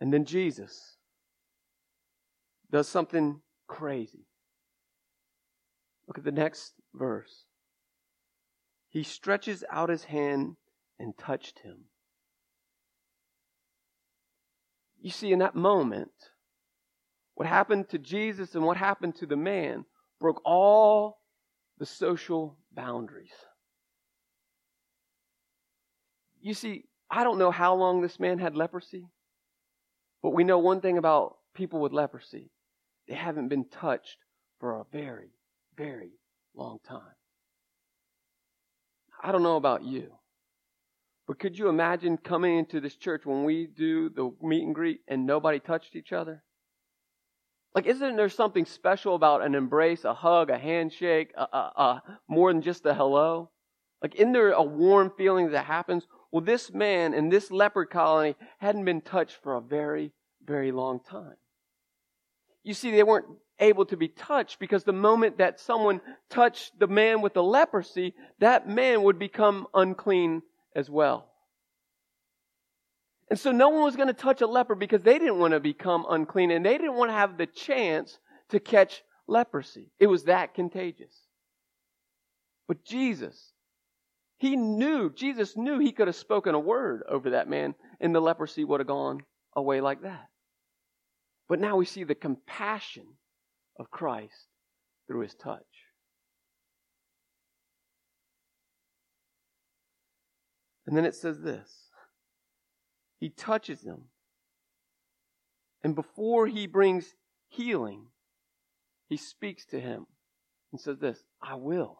And 0.00 0.12
then 0.12 0.24
Jesus 0.24 0.98
does 2.70 2.86
something 2.86 3.40
crazy. 3.66 4.28
Look 6.06 6.16
at 6.16 6.22
the 6.22 6.30
next 6.30 6.74
verse. 6.94 7.46
He 8.88 9.02
stretches 9.02 9.64
out 9.68 9.88
his 9.88 10.04
hand 10.04 10.54
and 10.96 11.18
touched 11.18 11.58
him. 11.58 11.86
You 15.00 15.10
see, 15.10 15.32
in 15.32 15.40
that 15.40 15.56
moment, 15.56 16.12
what 17.38 17.46
happened 17.46 17.88
to 17.88 17.98
Jesus 17.98 18.56
and 18.56 18.64
what 18.64 18.76
happened 18.76 19.14
to 19.14 19.26
the 19.26 19.36
man 19.36 19.84
broke 20.18 20.42
all 20.44 21.20
the 21.78 21.86
social 21.86 22.58
boundaries. 22.74 23.30
You 26.40 26.52
see, 26.52 26.86
I 27.08 27.22
don't 27.22 27.38
know 27.38 27.52
how 27.52 27.76
long 27.76 28.02
this 28.02 28.18
man 28.18 28.40
had 28.40 28.56
leprosy. 28.56 29.06
But 30.20 30.30
we 30.30 30.42
know 30.42 30.58
one 30.58 30.80
thing 30.80 30.98
about 30.98 31.36
people 31.54 31.78
with 31.78 31.92
leprosy 31.92 32.50
they 33.06 33.14
haven't 33.14 33.46
been 33.46 33.66
touched 33.66 34.16
for 34.58 34.80
a 34.80 34.84
very, 34.90 35.30
very 35.76 36.10
long 36.56 36.78
time. 36.88 37.14
I 39.22 39.30
don't 39.30 39.44
know 39.44 39.56
about 39.56 39.84
you, 39.84 40.10
but 41.28 41.38
could 41.38 41.56
you 41.56 41.68
imagine 41.68 42.16
coming 42.16 42.58
into 42.58 42.80
this 42.80 42.96
church 42.96 43.24
when 43.24 43.44
we 43.44 43.68
do 43.68 44.08
the 44.08 44.32
meet 44.42 44.64
and 44.64 44.74
greet 44.74 45.02
and 45.06 45.24
nobody 45.24 45.60
touched 45.60 45.94
each 45.94 46.12
other? 46.12 46.42
Like, 47.74 47.86
isn't 47.86 48.16
there 48.16 48.28
something 48.28 48.64
special 48.64 49.14
about 49.14 49.42
an 49.42 49.54
embrace, 49.54 50.04
a 50.04 50.14
hug, 50.14 50.50
a 50.50 50.58
handshake, 50.58 51.32
a, 51.36 51.42
a, 51.42 51.72
a, 51.76 52.02
more 52.26 52.52
than 52.52 52.62
just 52.62 52.86
a 52.86 52.94
hello? 52.94 53.50
Like, 54.02 54.14
isn't 54.16 54.32
there 54.32 54.52
a 54.52 54.62
warm 54.62 55.12
feeling 55.16 55.50
that 55.50 55.66
happens 55.66 56.06
well, 56.30 56.44
this 56.44 56.72
man 56.72 57.14
in 57.14 57.28
this 57.28 57.50
leopard 57.50 57.90
colony 57.90 58.36
hadn't 58.58 58.84
been 58.84 59.00
touched 59.00 59.38
for 59.42 59.54
a 59.54 59.60
very, 59.60 60.12
very 60.44 60.72
long 60.72 61.00
time. 61.00 61.36
You 62.62 62.74
see, 62.74 62.90
they 62.90 63.02
weren't 63.02 63.26
able 63.58 63.86
to 63.86 63.96
be 63.96 64.08
touched 64.08 64.58
because 64.58 64.84
the 64.84 64.92
moment 64.92 65.38
that 65.38 65.58
someone 65.58 66.00
touched 66.28 66.78
the 66.78 66.86
man 66.86 67.22
with 67.22 67.32
the 67.32 67.42
leprosy, 67.42 68.14
that 68.40 68.68
man 68.68 69.02
would 69.04 69.18
become 69.18 69.66
unclean 69.72 70.42
as 70.76 70.90
well. 70.90 71.30
And 73.30 73.38
so 73.38 73.52
no 73.52 73.68
one 73.68 73.82
was 73.82 73.96
going 73.96 74.08
to 74.08 74.14
touch 74.14 74.40
a 74.40 74.46
leper 74.46 74.74
because 74.74 75.02
they 75.02 75.18
didn't 75.18 75.38
want 75.38 75.52
to 75.52 75.60
become 75.60 76.06
unclean 76.08 76.50
and 76.50 76.64
they 76.64 76.78
didn't 76.78 76.94
want 76.94 77.10
to 77.10 77.14
have 77.14 77.36
the 77.36 77.46
chance 77.46 78.18
to 78.50 78.60
catch 78.60 79.02
leprosy. 79.26 79.90
It 79.98 80.06
was 80.06 80.24
that 80.24 80.54
contagious. 80.54 81.14
But 82.66 82.84
Jesus, 82.84 83.52
he 84.38 84.56
knew, 84.56 85.10
Jesus 85.10 85.56
knew 85.56 85.78
he 85.78 85.92
could 85.92 86.06
have 86.06 86.16
spoken 86.16 86.54
a 86.54 86.60
word 86.60 87.02
over 87.08 87.30
that 87.30 87.48
man 87.48 87.74
and 88.00 88.14
the 88.14 88.20
leprosy 88.20 88.64
would 88.64 88.80
have 88.80 88.86
gone 88.86 89.22
away 89.54 89.80
like 89.80 90.02
that. 90.02 90.28
But 91.48 91.60
now 91.60 91.76
we 91.76 91.84
see 91.84 92.04
the 92.04 92.14
compassion 92.14 93.06
of 93.78 93.90
Christ 93.90 94.46
through 95.06 95.20
his 95.20 95.34
touch. 95.34 95.62
And 100.86 100.96
then 100.96 101.04
it 101.04 101.14
says 101.14 101.40
this 101.40 101.87
He 103.18 103.30
touches 103.30 103.82
him. 103.82 104.04
And 105.82 105.94
before 105.94 106.46
he 106.46 106.66
brings 106.66 107.14
healing, 107.48 108.06
he 109.08 109.16
speaks 109.16 109.64
to 109.66 109.80
him 109.80 110.06
and 110.72 110.80
says 110.80 110.98
this 110.98 111.22
I 111.42 111.54
will. 111.54 111.98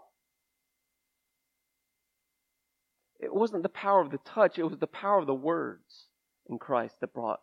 It 3.20 3.34
wasn't 3.34 3.64
the 3.64 3.68
power 3.68 4.00
of 4.00 4.10
the 4.10 4.18
touch, 4.18 4.58
it 4.58 4.64
was 4.64 4.78
the 4.78 4.87
power 4.87 5.18
of 5.18 5.26
the 5.26 5.34
words 5.34 6.06
in 6.48 6.58
Christ 6.58 7.00
that 7.00 7.12
brought 7.12 7.40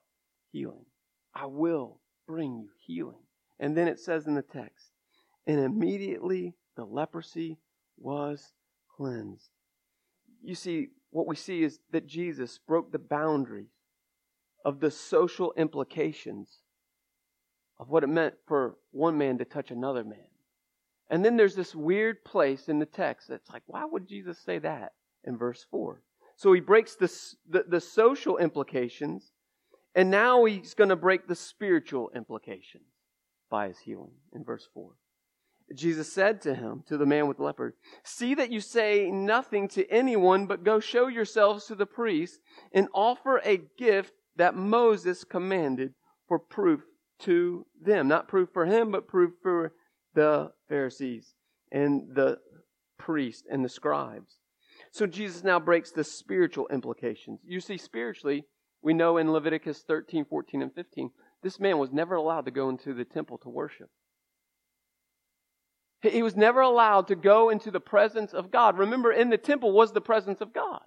healing. 0.51 0.85
I 1.33 1.47
will 1.47 1.99
bring 2.27 2.57
you 2.57 2.69
healing. 2.85 3.19
And 3.59 3.75
then 3.75 3.87
it 3.87 3.99
says 3.99 4.25
in 4.25 4.35
the 4.35 4.41
text, 4.41 4.91
and 5.45 5.59
immediately 5.59 6.55
the 6.75 6.85
leprosy 6.85 7.57
was 7.97 8.53
cleansed. 8.95 9.49
You 10.41 10.55
see, 10.55 10.89
what 11.15 11.27
we 11.27 11.35
see 11.35 11.63
is 11.63 11.79
that 11.91 12.07
Jesus 12.07 12.59
broke 12.67 12.91
the 12.91 12.99
boundaries 12.99 13.71
of 14.63 14.79
the 14.79 14.91
social 14.91 15.53
implications 15.57 16.59
of 17.79 17.89
what 17.89 18.03
it 18.03 18.07
meant 18.07 18.35
for 18.47 18.75
one 18.91 19.17
man 19.17 19.37
to 19.37 19.45
touch 19.45 19.71
another 19.71 20.03
man. 20.03 20.27
And 21.09 21.23
then 21.23 21.37
there's 21.37 21.55
this 21.55 21.75
weird 21.75 22.23
place 22.25 22.67
in 22.67 22.79
the 22.79 22.85
text 22.85 23.27
that's 23.27 23.49
like, 23.49 23.63
why 23.67 23.85
would 23.85 24.07
Jesus 24.07 24.39
say 24.39 24.59
that? 24.59 24.93
in 25.25 25.37
verse 25.37 25.65
4. 25.69 26.01
So 26.37 26.53
he 26.53 26.61
breaks 26.61 26.95
the, 26.95 27.11
the, 27.49 27.65
the 27.67 27.81
social 27.81 28.37
implications, 28.37 29.31
and 29.93 30.09
now 30.09 30.45
he's 30.45 30.73
going 30.73 30.89
to 30.89 30.95
break 30.95 31.27
the 31.27 31.35
spiritual 31.35 32.11
implications 32.15 32.83
by 33.49 33.67
his 33.67 33.79
healing 33.79 34.11
in 34.33 34.43
verse 34.43 34.67
4. 34.73 34.91
Jesus 35.73 36.13
said 36.13 36.41
to 36.41 36.53
him, 36.53 36.83
to 36.87 36.97
the 36.97 37.05
man 37.05 37.27
with 37.27 37.37
the 37.37 37.43
leopard, 37.43 37.73
See 38.03 38.35
that 38.35 38.51
you 38.51 38.59
say 38.59 39.09
nothing 39.09 39.67
to 39.69 39.89
anyone, 39.89 40.45
but 40.45 40.63
go 40.63 40.79
show 40.79 41.07
yourselves 41.07 41.65
to 41.65 41.75
the 41.75 41.87
priest 41.87 42.39
and 42.71 42.87
offer 42.93 43.41
a 43.43 43.61
gift 43.77 44.13
that 44.35 44.55
Moses 44.55 45.23
commanded 45.23 45.93
for 46.27 46.37
proof 46.37 46.81
to 47.19 47.65
them. 47.81 48.07
Not 48.07 48.27
proof 48.27 48.49
for 48.53 48.65
him, 48.65 48.91
but 48.91 49.07
proof 49.07 49.31
for 49.41 49.73
the 50.13 50.51
Pharisees 50.69 51.33
and 51.71 52.13
the 52.13 52.39
priests 52.97 53.43
and 53.49 53.65
the 53.65 53.69
scribes. 53.69 54.37
So 54.91 55.07
Jesus 55.07 55.43
now 55.43 55.59
breaks 55.59 55.91
the 55.91 56.03
spiritual 56.03 56.67
implications. 56.67 57.39
You 57.43 57.59
see, 57.59 57.77
spiritually, 57.77 58.45
We 58.85 58.93
know 58.93 59.17
in 59.17 59.31
Leviticus 59.31 59.81
13, 59.87 60.25
14, 60.25 60.61
and 60.61 60.71
15, 60.71 61.09
this 61.41 61.59
man 61.59 61.79
was 61.79 61.91
never 61.91 62.13
allowed 62.13 62.45
to 62.45 62.51
go 62.51 62.69
into 62.69 62.93
the 62.93 63.03
temple 63.03 63.39
to 63.39 63.49
worship. 63.49 63.89
He 66.01 66.21
was 66.21 66.35
never 66.35 66.61
allowed 66.61 67.07
to 67.07 67.15
go 67.15 67.49
into 67.49 67.71
the 67.71 67.79
presence 67.79 68.33
of 68.33 68.51
God. 68.51 68.77
Remember, 68.77 69.11
in 69.11 69.29
the 69.29 69.37
temple 69.37 69.71
was 69.71 69.91
the 69.91 70.01
presence 70.01 70.41
of 70.41 70.53
God. 70.53 70.81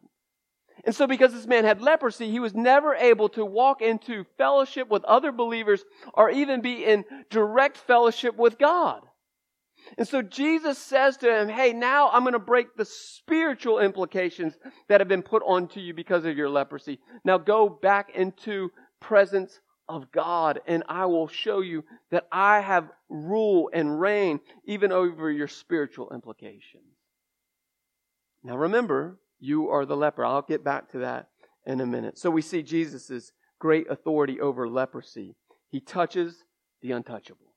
And 0.85 0.95
so, 0.95 1.09
because 1.09 1.33
this 1.33 1.47
man 1.47 1.65
had 1.65 1.83
leprosy, 1.83 2.31
he 2.31 2.39
was 2.39 2.55
never 2.55 2.95
able 2.95 3.29
to 3.31 3.45
walk 3.45 3.83
into 3.83 4.25
fellowship 4.37 4.89
with 4.89 5.05
other 5.05 5.33
believers 5.33 5.85
or 6.15 6.31
even 6.31 6.61
be 6.61 6.85
in 6.85 7.05
direct 7.31 7.77
fellowship 7.77 8.37
with 8.37 8.59
God. 8.59 9.03
And 9.97 10.07
so 10.07 10.23
Jesus 10.23 10.79
says 10.79 11.17
to 11.19 11.41
him, 11.41 11.49
Hey, 11.49 11.73
now 11.73 12.11
I'm 12.11 12.23
going 12.23 12.33
to 12.35 12.39
break 12.39 12.77
the 12.77 12.85
spiritual 12.85 13.79
implications 13.79 14.57
that 14.89 15.01
have 15.01 15.09
been 15.09 15.23
put 15.23 15.43
onto 15.47 15.81
you 15.81 15.95
because 15.95 16.25
of 16.25 16.37
your 16.37 16.51
leprosy. 16.51 16.99
Now 17.25 17.39
go 17.39 17.69
back 17.69 18.11
into 18.15 18.71
presence 19.01 19.61
of 19.89 20.11
God 20.13 20.61
and 20.67 20.83
I 20.89 21.07
will 21.07 21.29
show 21.29 21.61
you 21.61 21.85
that 22.11 22.27
I 22.31 22.61
have 22.61 22.91
rule 23.09 23.71
and 23.73 24.01
reign 24.01 24.41
even 24.65 24.93
over 24.93 25.31
your 25.31 25.49
spiritual 25.49 26.11
implications. 26.13 26.85
Now 28.43 28.57
remember, 28.57 29.19
you 29.41 29.69
are 29.71 29.87
the 29.87 29.97
leper. 29.97 30.25
I'll 30.25 30.43
get 30.43 30.65
back 30.65 30.91
to 30.93 30.99
that 30.99 31.29
in 31.67 31.81
a 31.81 31.87
minute. 31.87 32.19
So 32.19 32.31
we 32.31 32.43
see 32.43 32.63
Jesus' 32.63 33.33
great 33.59 33.91
authority 33.91 34.41
over 34.41 34.69
leprosy. 34.69 35.37
He 35.71 35.81
touches 35.81 36.45
the 36.81 36.93
untouchable. 36.93 37.55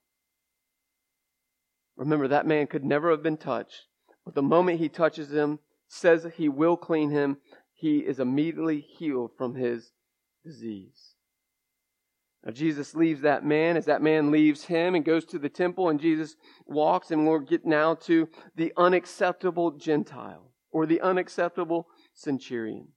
Remember, 1.96 2.28
that 2.28 2.46
man 2.46 2.66
could 2.66 2.84
never 2.84 3.10
have 3.10 3.22
been 3.22 3.36
touched. 3.36 3.86
But 4.24 4.34
the 4.34 4.42
moment 4.42 4.80
he 4.80 4.88
touches 4.88 5.32
him, 5.32 5.58
says 5.88 6.26
he 6.36 6.48
will 6.48 6.76
clean 6.76 7.10
him, 7.10 7.36
he 7.74 7.98
is 7.98 8.18
immediately 8.18 8.80
healed 8.80 9.32
from 9.36 9.54
his 9.54 9.92
disease. 10.44 11.11
Now, 12.44 12.52
Jesus 12.52 12.94
leaves 12.94 13.20
that 13.20 13.44
man 13.44 13.76
as 13.76 13.84
that 13.84 14.02
man 14.02 14.30
leaves 14.30 14.64
him 14.64 14.94
and 14.94 15.04
goes 15.04 15.24
to 15.26 15.38
the 15.38 15.48
temple, 15.48 15.88
and 15.88 16.00
Jesus 16.00 16.36
walks, 16.66 17.10
and 17.10 17.26
we'll 17.26 17.38
get 17.38 17.64
now 17.64 17.94
to 17.94 18.28
the 18.56 18.72
unacceptable 18.76 19.70
Gentile 19.72 20.50
or 20.72 20.86
the 20.86 21.00
unacceptable 21.00 21.86
centurion. 22.14 22.88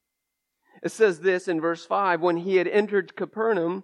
It 0.82 0.92
says 0.92 1.20
this 1.20 1.48
in 1.48 1.62
verse 1.62 1.86
5 1.86 2.22
When 2.22 2.38
he 2.38 2.56
had 2.56 2.68
entered 2.68 3.16
Capernaum, 3.16 3.84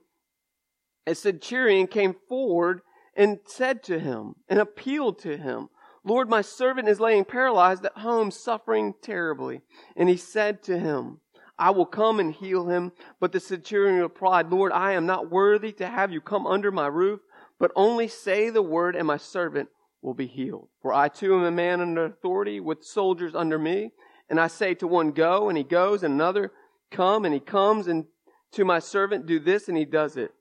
a 1.05 1.13
centurion 1.13 1.87
came 1.87 2.15
forward 2.27 2.81
and 3.15 3.39
said 3.45 3.83
to 3.83 3.99
him 3.99 4.35
and 4.47 4.59
appealed 4.59 5.19
to 5.19 5.37
him, 5.37 5.69
Lord, 6.03 6.29
my 6.29 6.41
servant 6.41 6.87
is 6.87 6.99
laying 6.99 7.25
paralyzed 7.25 7.85
at 7.85 7.99
home, 7.99 8.31
suffering 8.31 8.95
terribly. 9.01 9.61
And 9.95 10.09
he 10.09 10.17
said 10.17 10.63
to 10.63 10.79
him, 10.79 11.19
I 11.61 11.69
will 11.69 11.85
come 11.85 12.19
and 12.19 12.33
heal 12.33 12.67
him. 12.67 12.91
But 13.19 13.31
the 13.31 13.39
centurion 13.39 14.01
replied, 14.01 14.49
Lord, 14.49 14.71
I 14.71 14.93
am 14.93 15.05
not 15.05 15.29
worthy 15.29 15.71
to 15.73 15.87
have 15.87 16.11
you 16.11 16.19
come 16.19 16.47
under 16.47 16.71
my 16.71 16.87
roof, 16.87 17.19
but 17.59 17.71
only 17.75 18.07
say 18.07 18.49
the 18.49 18.63
word, 18.63 18.95
and 18.95 19.05
my 19.05 19.17
servant 19.17 19.69
will 20.01 20.15
be 20.15 20.25
healed. 20.25 20.69
For 20.81 20.91
I 20.91 21.07
too 21.07 21.35
am 21.35 21.43
a 21.43 21.51
man 21.51 21.79
under 21.79 22.05
authority 22.05 22.59
with 22.59 22.83
soldiers 22.83 23.35
under 23.35 23.59
me. 23.59 23.91
And 24.27 24.39
I 24.39 24.47
say 24.47 24.73
to 24.75 24.87
one, 24.87 25.11
Go, 25.11 25.49
and 25.49 25.57
he 25.57 25.63
goes, 25.63 26.01
and 26.01 26.15
another, 26.15 26.51
Come, 26.89 27.25
and 27.25 27.33
he 27.33 27.39
comes, 27.39 27.87
and 27.87 28.05
to 28.53 28.65
my 28.65 28.79
servant, 28.79 29.27
Do 29.27 29.39
this, 29.39 29.69
and 29.69 29.77
he 29.77 29.85
does 29.85 30.17
it. 30.17 30.31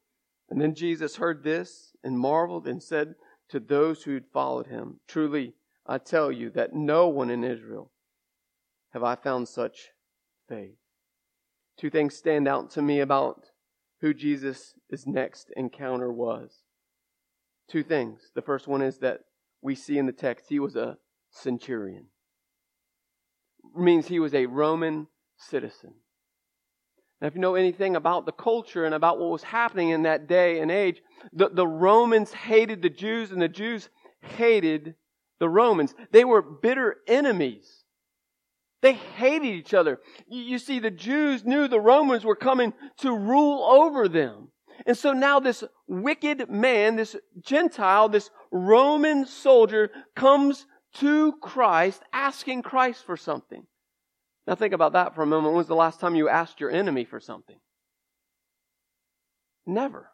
And 0.48 0.58
then 0.58 0.74
Jesus 0.74 1.16
heard 1.16 1.44
this 1.44 1.92
and 2.02 2.18
marveled 2.18 2.66
and 2.66 2.82
said 2.82 3.14
to 3.50 3.60
those 3.60 4.04
who 4.04 4.14
had 4.14 4.24
followed 4.32 4.68
him, 4.68 5.00
Truly, 5.06 5.52
I 5.86 5.98
tell 5.98 6.32
you 6.32 6.48
that 6.50 6.72
no 6.72 7.08
one 7.08 7.28
in 7.28 7.44
Israel 7.44 7.90
have 8.94 9.04
I 9.04 9.16
found 9.16 9.48
such 9.48 9.90
faith. 10.48 10.79
Two 11.80 11.88
things 11.88 12.14
stand 12.14 12.46
out 12.46 12.70
to 12.72 12.82
me 12.82 13.00
about 13.00 13.46
who 14.02 14.12
Jesus' 14.12 14.74
next 15.06 15.50
encounter 15.56 16.12
was. 16.12 16.50
Two 17.70 17.82
things. 17.82 18.32
The 18.34 18.42
first 18.42 18.68
one 18.68 18.82
is 18.82 18.98
that 18.98 19.20
we 19.62 19.74
see 19.74 19.96
in 19.96 20.04
the 20.04 20.12
text 20.12 20.44
he 20.50 20.58
was 20.58 20.76
a 20.76 20.98
centurion. 21.30 22.08
It 23.74 23.80
means 23.80 24.08
he 24.08 24.18
was 24.18 24.34
a 24.34 24.44
Roman 24.44 25.06
citizen. 25.38 25.94
Now, 27.18 27.28
if 27.28 27.34
you 27.34 27.40
know 27.40 27.54
anything 27.54 27.96
about 27.96 28.26
the 28.26 28.32
culture 28.32 28.84
and 28.84 28.94
about 28.94 29.18
what 29.18 29.30
was 29.30 29.42
happening 29.42 29.88
in 29.88 30.02
that 30.02 30.26
day 30.26 30.60
and 30.60 30.70
age, 30.70 31.00
the, 31.32 31.48
the 31.48 31.66
Romans 31.66 32.30
hated 32.30 32.82
the 32.82 32.90
Jews 32.90 33.30
and 33.30 33.40
the 33.40 33.48
Jews 33.48 33.88
hated 34.20 34.96
the 35.38 35.48
Romans. 35.48 35.94
They 36.12 36.24
were 36.24 36.42
bitter 36.42 36.96
enemies. 37.08 37.79
They 38.82 38.94
hated 38.94 39.46
each 39.46 39.74
other. 39.74 40.00
You 40.28 40.58
see, 40.58 40.78
the 40.78 40.90
Jews 40.90 41.44
knew 41.44 41.68
the 41.68 41.80
Romans 41.80 42.24
were 42.24 42.36
coming 42.36 42.72
to 42.98 43.14
rule 43.14 43.62
over 43.62 44.08
them. 44.08 44.48
And 44.86 44.96
so 44.96 45.12
now 45.12 45.40
this 45.40 45.62
wicked 45.86 46.48
man, 46.48 46.96
this 46.96 47.14
Gentile, 47.40 48.08
this 48.08 48.30
Roman 48.50 49.26
soldier 49.26 49.90
comes 50.16 50.66
to 50.94 51.32
Christ 51.42 52.02
asking 52.12 52.62
Christ 52.62 53.04
for 53.04 53.16
something. 53.16 53.66
Now 54.46 54.54
think 54.54 54.72
about 54.72 54.94
that 54.94 55.14
for 55.14 55.22
a 55.22 55.26
moment. 55.26 55.52
When 55.52 55.58
was 55.58 55.68
the 55.68 55.74
last 55.74 56.00
time 56.00 56.14
you 56.14 56.28
asked 56.28 56.60
your 56.60 56.70
enemy 56.70 57.04
for 57.04 57.20
something? 57.20 57.58
Never. 59.66 60.10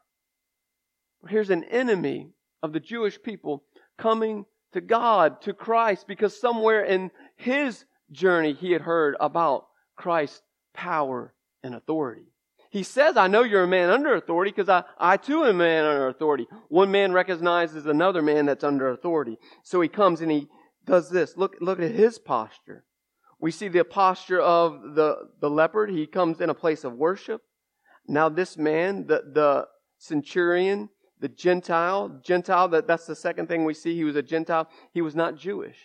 Here's 1.28 1.50
an 1.50 1.64
enemy 1.64 2.30
of 2.62 2.72
the 2.72 2.80
Jewish 2.80 3.22
people 3.22 3.64
coming 3.96 4.44
to 4.72 4.80
God, 4.80 5.40
to 5.42 5.54
Christ, 5.54 6.06
because 6.06 6.38
somewhere 6.38 6.84
in 6.84 7.10
his 7.36 7.84
journey 8.10 8.52
he 8.52 8.72
had 8.72 8.82
heard 8.82 9.16
about 9.20 9.66
Christ's 9.96 10.42
power 10.74 11.34
and 11.62 11.74
authority. 11.74 12.32
He 12.70 12.82
says, 12.82 13.16
I 13.16 13.28
know 13.28 13.42
you're 13.42 13.62
a 13.62 13.68
man 13.68 13.90
under 13.90 14.14
authority 14.14 14.50
because 14.50 14.68
I, 14.68 14.84
I 14.98 15.16
too 15.16 15.44
am 15.44 15.56
a 15.56 15.58
man 15.58 15.84
under 15.84 16.08
authority. 16.08 16.46
One 16.68 16.90
man 16.90 17.12
recognizes 17.12 17.86
another 17.86 18.22
man 18.22 18.46
that's 18.46 18.64
under 18.64 18.90
authority. 18.90 19.38
So 19.62 19.80
he 19.80 19.88
comes 19.88 20.20
and 20.20 20.30
he 20.30 20.48
does 20.84 21.08
this. 21.08 21.36
Look, 21.36 21.56
look 21.60 21.80
at 21.80 21.90
his 21.90 22.18
posture. 22.18 22.84
We 23.40 23.50
see 23.50 23.68
the 23.68 23.84
posture 23.84 24.40
of 24.40 24.94
the, 24.94 25.28
the 25.40 25.50
leopard. 25.50 25.90
He 25.90 26.06
comes 26.06 26.40
in 26.40 26.50
a 26.50 26.54
place 26.54 26.84
of 26.84 26.94
worship. 26.94 27.42
Now 28.06 28.28
this 28.28 28.56
man, 28.56 29.06
the, 29.06 29.22
the 29.32 29.68
centurion, 29.98 30.90
the 31.20 31.28
Gentile, 31.28 32.20
Gentile, 32.22 32.68
that, 32.68 32.86
that's 32.86 33.06
the 33.06 33.16
second 33.16 33.48
thing 33.48 33.64
we 33.64 33.74
see. 33.74 33.94
He 33.94 34.04
was 34.04 34.16
a 34.16 34.22
Gentile. 34.22 34.68
He 34.92 35.00
was 35.00 35.14
not 35.14 35.36
Jewish. 35.36 35.78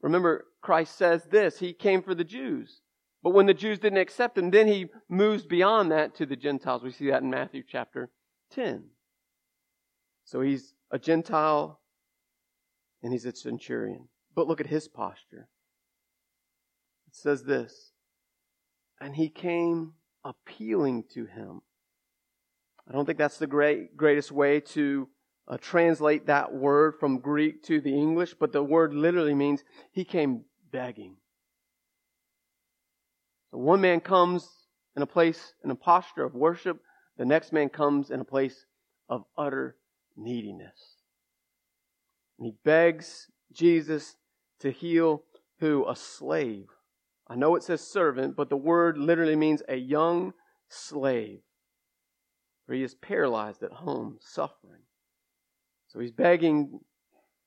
Remember, 0.00 0.46
Christ 0.64 0.96
says 0.96 1.24
this. 1.24 1.58
He 1.58 1.74
came 1.74 2.02
for 2.02 2.14
the 2.14 2.24
Jews. 2.24 2.80
But 3.22 3.34
when 3.34 3.44
the 3.44 3.54
Jews 3.54 3.78
didn't 3.78 3.98
accept 3.98 4.38
him, 4.38 4.50
then 4.50 4.66
he 4.66 4.86
moves 5.10 5.44
beyond 5.44 5.92
that 5.92 6.14
to 6.16 6.26
the 6.26 6.36
Gentiles. 6.36 6.82
We 6.82 6.90
see 6.90 7.10
that 7.10 7.22
in 7.22 7.28
Matthew 7.28 7.62
chapter 7.68 8.10
10. 8.52 8.84
So 10.24 10.40
he's 10.40 10.72
a 10.90 10.98
Gentile 10.98 11.80
and 13.02 13.12
he's 13.12 13.26
a 13.26 13.36
centurion. 13.36 14.08
But 14.34 14.48
look 14.48 14.60
at 14.60 14.66
his 14.66 14.88
posture 14.88 15.48
It 17.06 17.14
says 17.14 17.44
this 17.44 17.92
And 18.98 19.14
he 19.14 19.28
came 19.28 19.92
appealing 20.24 21.04
to 21.12 21.26
him. 21.26 21.60
I 22.88 22.92
don't 22.92 23.04
think 23.04 23.18
that's 23.18 23.38
the 23.38 23.46
great, 23.46 23.98
greatest 23.98 24.32
way 24.32 24.60
to 24.60 25.08
uh, 25.46 25.58
translate 25.58 26.26
that 26.26 26.54
word 26.54 26.94
from 26.98 27.18
Greek 27.18 27.62
to 27.64 27.82
the 27.82 27.94
English, 27.94 28.34
but 28.34 28.52
the 28.52 28.62
word 28.62 28.94
literally 28.94 29.34
means 29.34 29.62
he 29.92 30.04
came 30.04 30.44
begging. 30.74 31.14
So 33.52 33.58
one 33.58 33.80
man 33.80 34.00
comes 34.00 34.48
in 34.96 35.02
a 35.02 35.06
place, 35.06 35.54
in 35.62 35.70
a 35.70 35.76
posture 35.76 36.24
of 36.24 36.34
worship, 36.34 36.80
the 37.16 37.24
next 37.24 37.52
man 37.52 37.68
comes 37.68 38.10
in 38.10 38.18
a 38.18 38.24
place 38.24 38.66
of 39.08 39.22
utter 39.38 39.76
neediness. 40.16 40.96
And 42.38 42.46
he 42.46 42.54
begs 42.64 43.28
Jesus 43.52 44.16
to 44.60 44.72
heal 44.72 45.22
who? 45.60 45.88
A 45.88 45.94
slave. 45.94 46.66
I 47.28 47.36
know 47.36 47.54
it 47.54 47.62
says 47.62 47.80
servant, 47.80 48.34
but 48.34 48.48
the 48.48 48.56
word 48.56 48.98
literally 48.98 49.36
means 49.36 49.62
a 49.68 49.76
young 49.76 50.32
slave. 50.68 51.38
For 52.66 52.74
he 52.74 52.82
is 52.82 52.96
paralyzed 52.96 53.62
at 53.62 53.70
home, 53.70 54.18
suffering. 54.20 54.82
So 55.86 56.00
he's 56.00 56.10
begging 56.10 56.80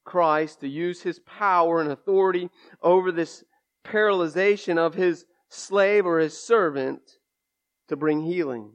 Christ 0.07 0.61
to 0.61 0.67
use 0.67 1.01
his 1.01 1.19
power 1.19 1.81
and 1.81 1.91
authority 1.91 2.49
over 2.81 3.11
this 3.11 3.43
paralyzation 3.85 4.77
of 4.77 4.95
his 4.95 5.25
slave 5.49 6.05
or 6.05 6.19
his 6.19 6.41
servant 6.41 7.01
to 7.89 7.95
bring 7.95 8.21
healing. 8.21 8.71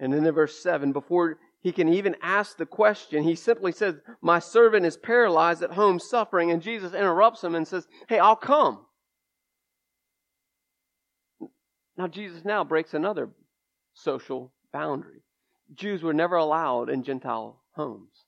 And 0.00 0.12
then 0.12 0.26
in 0.26 0.34
verse 0.34 0.60
7, 0.62 0.92
before 0.92 1.38
he 1.60 1.72
can 1.72 1.88
even 1.88 2.16
ask 2.22 2.56
the 2.56 2.64
question, 2.64 3.22
he 3.22 3.34
simply 3.34 3.70
says, 3.70 3.96
My 4.22 4.38
servant 4.38 4.86
is 4.86 4.96
paralyzed 4.96 5.62
at 5.62 5.72
home, 5.72 5.98
suffering. 5.98 6.50
And 6.50 6.62
Jesus 6.62 6.94
interrupts 6.94 7.44
him 7.44 7.54
and 7.54 7.68
says, 7.68 7.86
Hey, 8.08 8.18
I'll 8.18 8.34
come. 8.34 8.86
Now, 11.98 12.08
Jesus 12.08 12.46
now 12.46 12.64
breaks 12.64 12.94
another 12.94 13.28
social 13.92 14.54
boundary. 14.72 15.20
Jews 15.74 16.02
were 16.02 16.14
never 16.14 16.36
allowed 16.36 16.88
in 16.88 17.02
Gentile 17.02 17.60
homes. 17.72 18.24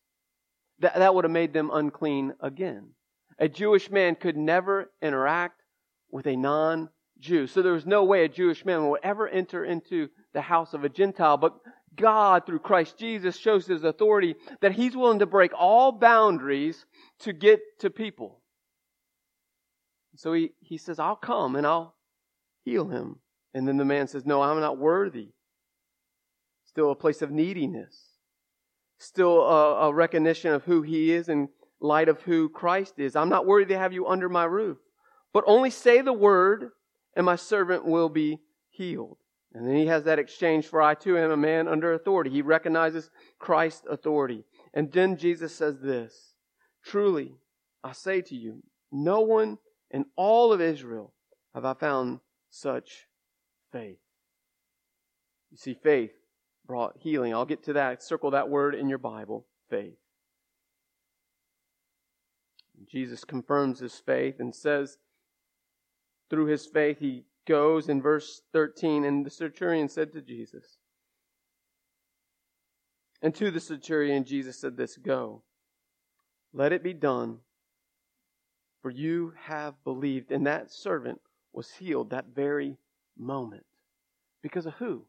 That, 0.83 0.97
that 0.97 1.15
would 1.15 1.25
have 1.25 1.33
made 1.33 1.53
them 1.53 1.71
unclean 1.73 2.35
again. 2.41 2.91
A 3.39 3.49
Jewish 3.49 3.91
man 3.91 4.17
could 4.17 4.37
never 4.37 4.91
interact 5.01 5.63
with 6.11 6.27
a 6.27 6.37
non 6.37 6.91
Jew. 7.19 7.47
So 7.47 7.63
there 7.63 7.73
was 7.73 7.87
no 7.87 8.03
way 8.05 8.25
a 8.25 8.29
Jewish 8.29 8.65
man 8.65 8.89
would 8.89 9.01
ever 9.05 9.29
enter 9.29 9.65
into 9.65 10.09
the 10.35 10.43
house 10.43 10.75
of 10.75 10.85
a 10.85 10.89
Gentile. 10.89 11.37
But 11.37 11.55
God, 11.95 12.47
through 12.47 12.59
Christ 12.59 12.99
Jesus, 12.99 13.37
shows 13.37 13.67
his 13.67 13.85
authority 13.85 14.35
that 14.61 14.73
he's 14.73 14.97
willing 14.97 15.21
to 15.21 15.27
break 15.27 15.53
all 15.57 15.93
boundaries 15.93 16.85
to 17.21 17.33
get 17.33 17.61
to 17.79 17.91
people. 17.91 18.41
So 20.17 20.33
he, 20.33 20.53
he 20.61 20.79
says, 20.79 20.99
I'll 20.99 21.17
come 21.17 21.55
and 21.55 21.67
I'll 21.67 21.95
heal 22.65 22.89
him. 22.89 23.21
And 23.55 23.69
then 23.69 23.77
the 23.77 23.85
man 23.85 24.09
says, 24.09 24.27
No, 24.27 24.43
I'm 24.43 24.61
not 24.61 24.79
worthy. 24.79 25.29
Still 26.65 26.91
a 26.91 26.97
place 26.97 27.23
of 27.23 27.31
neediness. 27.31 28.12
Still 29.03 29.41
a, 29.41 29.89
a 29.89 29.93
recognition 29.93 30.53
of 30.53 30.63
who 30.63 30.83
he 30.83 31.11
is 31.11 31.29
in 31.29 31.49
light 31.81 32.09
of 32.09 32.23
who 32.23 32.49
Christ 32.49 33.01
is. 33.01 33.17
I'm 33.17 33.29
not 33.29 33.47
worthy 33.47 33.75
to 33.75 33.79
have 33.79 33.93
you 33.93 34.07
under 34.07 34.29
my 34.29 34.45
roof. 34.45 34.79
But 35.33 35.43
only 35.49 35.71
say 35.71 36.03
the 36.03 36.13
word, 36.13 36.71
and 37.17 37.27
my 37.27 37.35
servant 37.35 37.85
will 37.85 38.09
be 38.09 38.39
healed. 38.71 39.17
And 39.53 39.67
then 39.67 39.75
he 39.75 39.87
has 39.87 40.05
that 40.05 40.21
exchange 40.21 40.69
for 40.69 40.81
I 40.81 40.95
too 40.95 41.19
am 41.19 41.33
a 41.33 41.37
man 41.37 41.67
under 41.67 41.93
authority. 41.93 42.31
He 42.31 42.43
recognizes 42.43 43.11
Christ's 43.41 43.89
authority. 43.91 44.45
And 44.73 44.93
then 44.93 45.17
Jesus 45.17 45.53
says 45.53 45.81
this 45.81 46.35
Truly, 46.85 47.35
I 47.83 47.95
say 47.95 48.21
to 48.21 48.37
you, 48.37 48.63
no 48.93 49.21
one 49.21 49.59
in 49.91 50.05
all 50.15 50.53
of 50.53 50.61
Israel 50.61 51.13
have 51.57 51.65
I 51.65 51.75
found 51.75 52.21
such 52.51 53.09
faith. 53.73 53.99
You 55.51 55.57
see, 55.57 55.75
faith 55.75 56.13
brought 56.67 56.97
healing. 56.99 57.35
I'll 57.35 57.45
get 57.45 57.63
to 57.65 57.73
that. 57.75 58.03
Circle 58.03 58.33
that 58.33 58.49
word 58.49 58.75
in 58.75 58.89
your 58.89 58.99
Bible 58.99 59.47
faith. 59.69 59.99
Jesus 62.87 63.25
confirms 63.25 63.79
his 63.79 63.95
faith 63.95 64.37
and 64.39 64.55
says, 64.55 64.99
through 66.31 66.47
his 66.47 66.67
faith, 66.67 66.99
he 66.99 67.25
goes 67.47 67.89
in 67.91 68.01
verse 68.01 68.41
13, 68.53 69.05
and 69.05 69.27
the 69.27 69.31
centurion 69.31 69.89
said 69.89 70.13
to 70.13 70.23
Jesus, 70.23 70.79
and 73.21 73.35
to 73.35 73.51
the 73.51 73.61
centurion, 73.61 74.25
Jesus 74.25 74.59
said 74.59 74.77
this 74.77 74.97
Go, 74.97 75.43
let 76.53 76.73
it 76.73 76.83
be 76.83 76.93
done, 76.93 77.39
for 78.83 78.91
you 78.91 79.35
have 79.45 79.75
believed. 79.85 80.33
And 80.33 80.47
that 80.47 80.71
servant 80.73 81.21
was 81.53 81.71
healed 81.71 82.11
that 82.11 82.27
very 82.35 82.77
moment. 83.17 83.65
Because 84.43 84.67
of 84.67 84.75
who? 84.75 85.05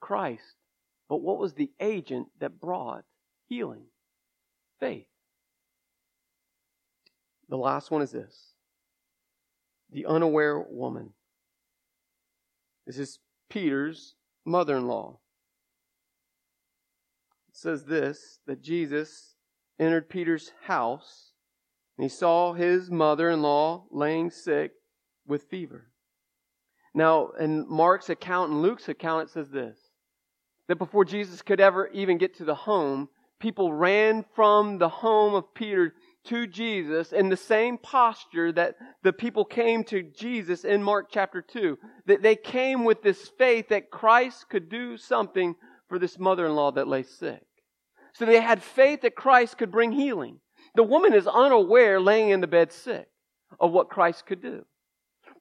Christ. 0.00 0.56
But 1.08 1.22
what 1.22 1.38
was 1.38 1.54
the 1.54 1.70
agent 1.80 2.28
that 2.40 2.60
brought 2.60 3.04
healing? 3.48 3.86
Faith. 4.78 5.06
The 7.48 7.56
last 7.56 7.90
one 7.90 8.02
is 8.02 8.12
this 8.12 8.52
the 9.90 10.06
unaware 10.06 10.60
woman. 10.60 11.14
This 12.86 12.98
is 12.98 13.18
Peter's 13.48 14.14
mother 14.44 14.76
in 14.76 14.86
law. 14.86 15.18
It 17.48 17.56
says 17.56 17.84
this 17.84 18.40
that 18.46 18.62
Jesus 18.62 19.34
entered 19.78 20.10
Peter's 20.10 20.52
house 20.64 21.32
and 21.96 22.04
he 22.04 22.08
saw 22.08 22.52
his 22.52 22.90
mother 22.90 23.30
in 23.30 23.42
law 23.42 23.84
laying 23.90 24.30
sick 24.30 24.72
with 25.26 25.44
fever. 25.44 25.90
Now, 26.94 27.30
in 27.38 27.68
Mark's 27.68 28.08
account 28.08 28.50
and 28.50 28.62
Luke's 28.62 28.88
account, 28.88 29.28
it 29.28 29.32
says 29.32 29.50
this 29.50 29.87
that 30.68 30.78
before 30.78 31.04
Jesus 31.04 31.42
could 31.42 31.60
ever 31.60 31.88
even 31.88 32.18
get 32.18 32.36
to 32.36 32.44
the 32.44 32.54
home, 32.54 33.08
people 33.40 33.72
ran 33.72 34.24
from 34.34 34.78
the 34.78 34.88
home 34.88 35.34
of 35.34 35.52
Peter 35.54 35.94
to 36.24 36.46
Jesus 36.46 37.12
in 37.12 37.28
the 37.30 37.36
same 37.36 37.78
posture 37.78 38.52
that 38.52 38.76
the 39.02 39.12
people 39.12 39.44
came 39.44 39.82
to 39.84 40.02
Jesus 40.02 40.64
in 40.64 40.82
Mark 40.82 41.08
chapter 41.10 41.40
2. 41.40 41.78
That 42.06 42.22
they 42.22 42.36
came 42.36 42.84
with 42.84 43.02
this 43.02 43.30
faith 43.38 43.68
that 43.68 43.90
Christ 43.90 44.48
could 44.50 44.68
do 44.68 44.96
something 44.96 45.54
for 45.88 45.98
this 45.98 46.18
mother-in-law 46.18 46.72
that 46.72 46.88
lay 46.88 47.02
sick. 47.02 47.44
So 48.12 48.26
they 48.26 48.40
had 48.40 48.62
faith 48.62 49.02
that 49.02 49.14
Christ 49.14 49.56
could 49.56 49.70
bring 49.70 49.92
healing. 49.92 50.40
The 50.74 50.82
woman 50.82 51.14
is 51.14 51.26
unaware 51.26 52.00
laying 52.00 52.30
in 52.30 52.40
the 52.40 52.46
bed 52.46 52.72
sick 52.72 53.08
of 53.58 53.72
what 53.72 53.88
Christ 53.88 54.26
could 54.26 54.42
do. 54.42 54.66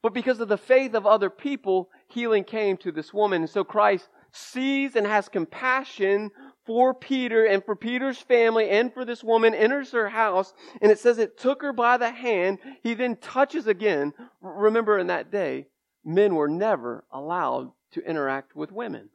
But 0.01 0.13
because 0.13 0.39
of 0.39 0.47
the 0.47 0.57
faith 0.57 0.93
of 0.93 1.05
other 1.05 1.29
people, 1.29 1.89
healing 2.07 2.43
came 2.43 2.77
to 2.77 2.91
this 2.91 3.13
woman. 3.13 3.41
And 3.41 3.49
so 3.49 3.63
Christ 3.63 4.07
sees 4.37 4.95
and 4.95 5.05
has 5.05 5.27
compassion 5.29 6.31
for 6.65 6.93
Peter 6.93 7.45
and 7.45 7.63
for 7.63 7.75
Peter's 7.75 8.17
family 8.17 8.69
and 8.69 8.93
for 8.93 9.05
this 9.05 9.23
woman, 9.23 9.53
enters 9.53 9.91
her 9.91 10.09
house, 10.09 10.53
and 10.81 10.91
it 10.91 10.99
says 10.99 11.17
it 11.17 11.37
took 11.37 11.61
her 11.61 11.73
by 11.73 11.97
the 11.97 12.11
hand. 12.11 12.59
He 12.83 12.93
then 12.93 13.15
touches 13.17 13.67
again. 13.67 14.13
Remember 14.41 14.99
in 14.99 15.07
that 15.07 15.31
day, 15.31 15.67
men 16.03 16.35
were 16.35 16.49
never 16.49 17.05
allowed 17.11 17.71
to 17.91 18.01
interact 18.01 18.55
with 18.55 18.71
women. 18.71 19.09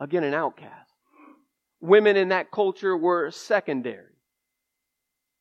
Again, 0.00 0.24
an 0.24 0.34
outcast. 0.34 0.92
Women 1.80 2.16
in 2.16 2.28
that 2.28 2.50
culture 2.50 2.96
were 2.96 3.30
secondary. 3.30 4.14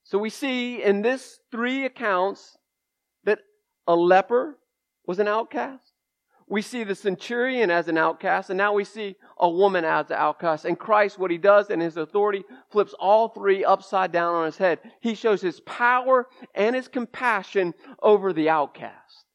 So 0.04 0.18
we 0.18 0.30
see 0.30 0.82
in 0.82 1.02
this 1.02 1.40
three 1.52 1.86
accounts 1.86 2.58
that 3.26 3.40
a 3.88 3.96
leper 3.96 4.58
was 5.06 5.20
an 5.20 5.28
outcast. 5.28 5.92
We 6.50 6.62
see 6.62 6.86
the 6.86 6.96
centurion 6.96 7.70
as 7.70 7.90
an 7.90 7.98
outcast, 7.98 8.50
and 8.50 8.58
now 8.58 8.72
we 8.72 8.86
see 8.86 9.18
a 9.38 9.50
woman 9.50 9.84
as 9.84 10.10
an 10.10 10.16
outcast. 10.16 10.64
And 10.64 10.80
Christ, 10.80 11.20
what 11.20 11.30
he 11.30 11.38
does 11.38 11.70
in 11.70 11.82
his 11.82 11.98
authority, 11.98 12.46
flips 12.72 12.94
all 12.94 13.28
three 13.28 13.66
upside 13.66 14.14
down 14.14 14.34
on 14.34 14.46
his 14.46 14.58
head. 14.58 14.80
He 15.02 15.14
shows 15.14 15.42
his 15.42 15.60
power 15.62 16.28
and 16.56 16.74
his 16.74 16.88
compassion 16.88 17.74
over 18.02 18.32
the 18.32 18.50
outcast. 18.50 19.26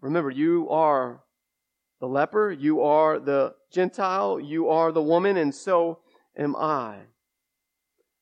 Remember, 0.00 0.30
you 0.30 0.68
are 0.70 1.22
the 2.00 2.08
leper, 2.08 2.50
you 2.50 2.80
are 2.80 3.20
the 3.20 3.54
Gentile, 3.70 4.40
you 4.40 4.68
are 4.70 4.90
the 4.90 5.02
woman, 5.02 5.36
and 5.36 5.54
so 5.54 6.00
am 6.36 6.56
I. 6.56 6.96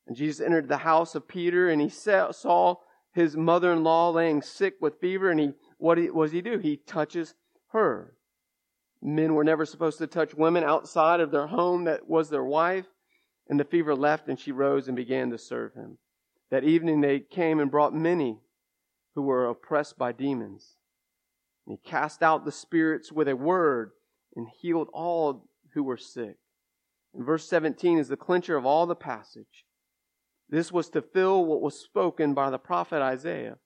And 0.05 0.15
Jesus 0.15 0.45
entered 0.45 0.67
the 0.67 0.77
house 0.77 1.15
of 1.15 1.27
Peter, 1.27 1.69
and 1.69 1.81
he 1.81 1.89
saw 1.89 2.75
his 3.13 3.35
mother 3.35 3.71
in 3.71 3.83
law 3.83 4.11
laying 4.11 4.43
sick 4.43 4.75
with 4.81 4.99
fever, 4.99 5.31
and 5.31 5.39
he 5.39 5.53
what 5.79 5.95
does 5.95 6.31
he 6.31 6.41
do? 6.41 6.59
He 6.59 6.77
touches 6.77 7.33
her. 7.71 8.13
Men 9.01 9.33
were 9.33 9.43
never 9.43 9.65
supposed 9.65 9.97
to 9.99 10.07
touch 10.07 10.35
women 10.35 10.63
outside 10.63 11.21
of 11.21 11.31
their 11.31 11.47
home 11.47 11.85
that 11.85 12.07
was 12.07 12.29
their 12.29 12.43
wife. 12.43 12.85
And 13.47 13.59
the 13.59 13.63
fever 13.63 13.95
left, 13.95 14.27
and 14.27 14.39
she 14.39 14.51
rose 14.51 14.87
and 14.87 14.95
began 14.95 15.31
to 15.31 15.37
serve 15.37 15.73
him. 15.73 15.97
That 16.51 16.63
evening 16.63 17.01
they 17.01 17.19
came 17.19 17.59
and 17.59 17.71
brought 17.71 17.95
many 17.95 18.39
who 19.15 19.23
were 19.23 19.47
oppressed 19.47 19.97
by 19.97 20.11
demons. 20.11 20.75
And 21.65 21.77
he 21.77 21.89
cast 21.89 22.21
out 22.21 22.45
the 22.45 22.51
spirits 22.51 23.11
with 23.11 23.27
a 23.27 23.35
word 23.35 23.91
and 24.35 24.47
healed 24.61 24.89
all 24.93 25.47
who 25.73 25.83
were 25.83 25.97
sick. 25.97 26.37
And 27.13 27.25
verse 27.25 27.47
17 27.47 27.97
is 27.97 28.07
the 28.07 28.17
clincher 28.17 28.55
of 28.55 28.65
all 28.65 28.85
the 28.85 28.95
passage. 28.95 29.65
This 30.49 30.71
was 30.71 30.89
to 30.89 31.01
fill 31.01 31.45
what 31.45 31.61
was 31.61 31.79
spoken 31.79 32.33
by 32.33 32.49
the 32.49 32.57
prophet 32.57 33.01
Isaiah. 33.01 33.57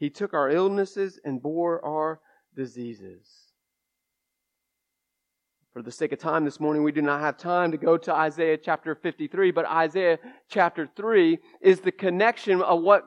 He 0.00 0.08
took 0.08 0.32
our 0.32 0.50
illnesses 0.50 1.20
and 1.24 1.42
bore 1.42 1.84
our 1.84 2.20
diseases. 2.56 3.28
For 5.74 5.82
the 5.82 5.92
sake 5.92 6.12
of 6.12 6.18
time 6.18 6.46
this 6.46 6.58
morning, 6.58 6.82
we 6.82 6.90
do 6.90 7.02
not 7.02 7.20
have 7.20 7.36
time 7.36 7.70
to 7.70 7.76
go 7.76 7.98
to 7.98 8.12
Isaiah 8.12 8.56
chapter 8.56 8.94
53, 8.94 9.50
but 9.50 9.66
Isaiah 9.66 10.18
chapter 10.48 10.88
3 10.96 11.38
is 11.60 11.80
the 11.80 11.92
connection 11.92 12.62
of 12.62 12.80
what 12.80 13.04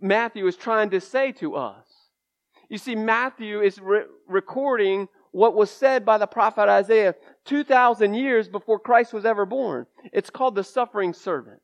Matthew 0.00 0.46
is 0.46 0.56
trying 0.56 0.90
to 0.90 1.00
say 1.00 1.32
to 1.32 1.56
us. 1.56 1.86
You 2.70 2.78
see, 2.78 2.94
Matthew 2.94 3.60
is 3.60 3.80
re- 3.80 4.04
recording 4.28 5.08
what 5.32 5.56
was 5.56 5.70
said 5.70 6.04
by 6.04 6.18
the 6.18 6.26
prophet 6.28 6.68
Isaiah 6.68 7.16
2,000 7.46 8.14
years 8.14 8.48
before 8.48 8.78
Christ 8.78 9.12
was 9.12 9.26
ever 9.26 9.44
born. 9.44 9.86
It's 10.12 10.30
called 10.30 10.54
the 10.54 10.64
suffering 10.64 11.14
servant. 11.14 11.60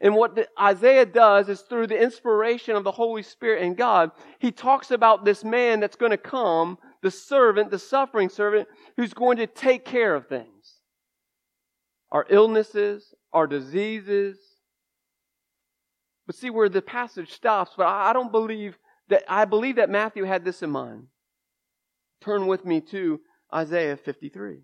And 0.00 0.14
what 0.14 0.48
Isaiah 0.60 1.06
does 1.06 1.48
is 1.48 1.62
through 1.62 1.86
the 1.86 2.00
inspiration 2.00 2.76
of 2.76 2.84
the 2.84 2.92
Holy 2.92 3.22
Spirit 3.22 3.62
and 3.62 3.76
God, 3.76 4.10
he 4.38 4.52
talks 4.52 4.90
about 4.90 5.24
this 5.24 5.44
man 5.44 5.80
that's 5.80 5.96
going 5.96 6.10
to 6.10 6.18
come, 6.18 6.78
the 7.02 7.10
servant, 7.10 7.70
the 7.70 7.78
suffering 7.78 8.28
servant, 8.28 8.68
who's 8.96 9.14
going 9.14 9.38
to 9.38 9.46
take 9.46 9.84
care 9.84 10.14
of 10.14 10.26
things. 10.28 10.74
Our 12.10 12.26
illnesses, 12.28 13.14
our 13.32 13.46
diseases. 13.46 14.38
But 16.26 16.36
see 16.36 16.50
where 16.50 16.68
the 16.68 16.82
passage 16.82 17.32
stops, 17.32 17.72
but 17.76 17.86
I 17.86 18.12
don't 18.12 18.30
believe 18.30 18.78
that, 19.08 19.24
I 19.28 19.46
believe 19.46 19.76
that 19.76 19.88
Matthew 19.88 20.24
had 20.24 20.44
this 20.44 20.62
in 20.62 20.70
mind. 20.70 21.06
Turn 22.20 22.46
with 22.46 22.66
me 22.66 22.80
to 22.82 23.20
Isaiah 23.52 23.96
53. 23.96 24.58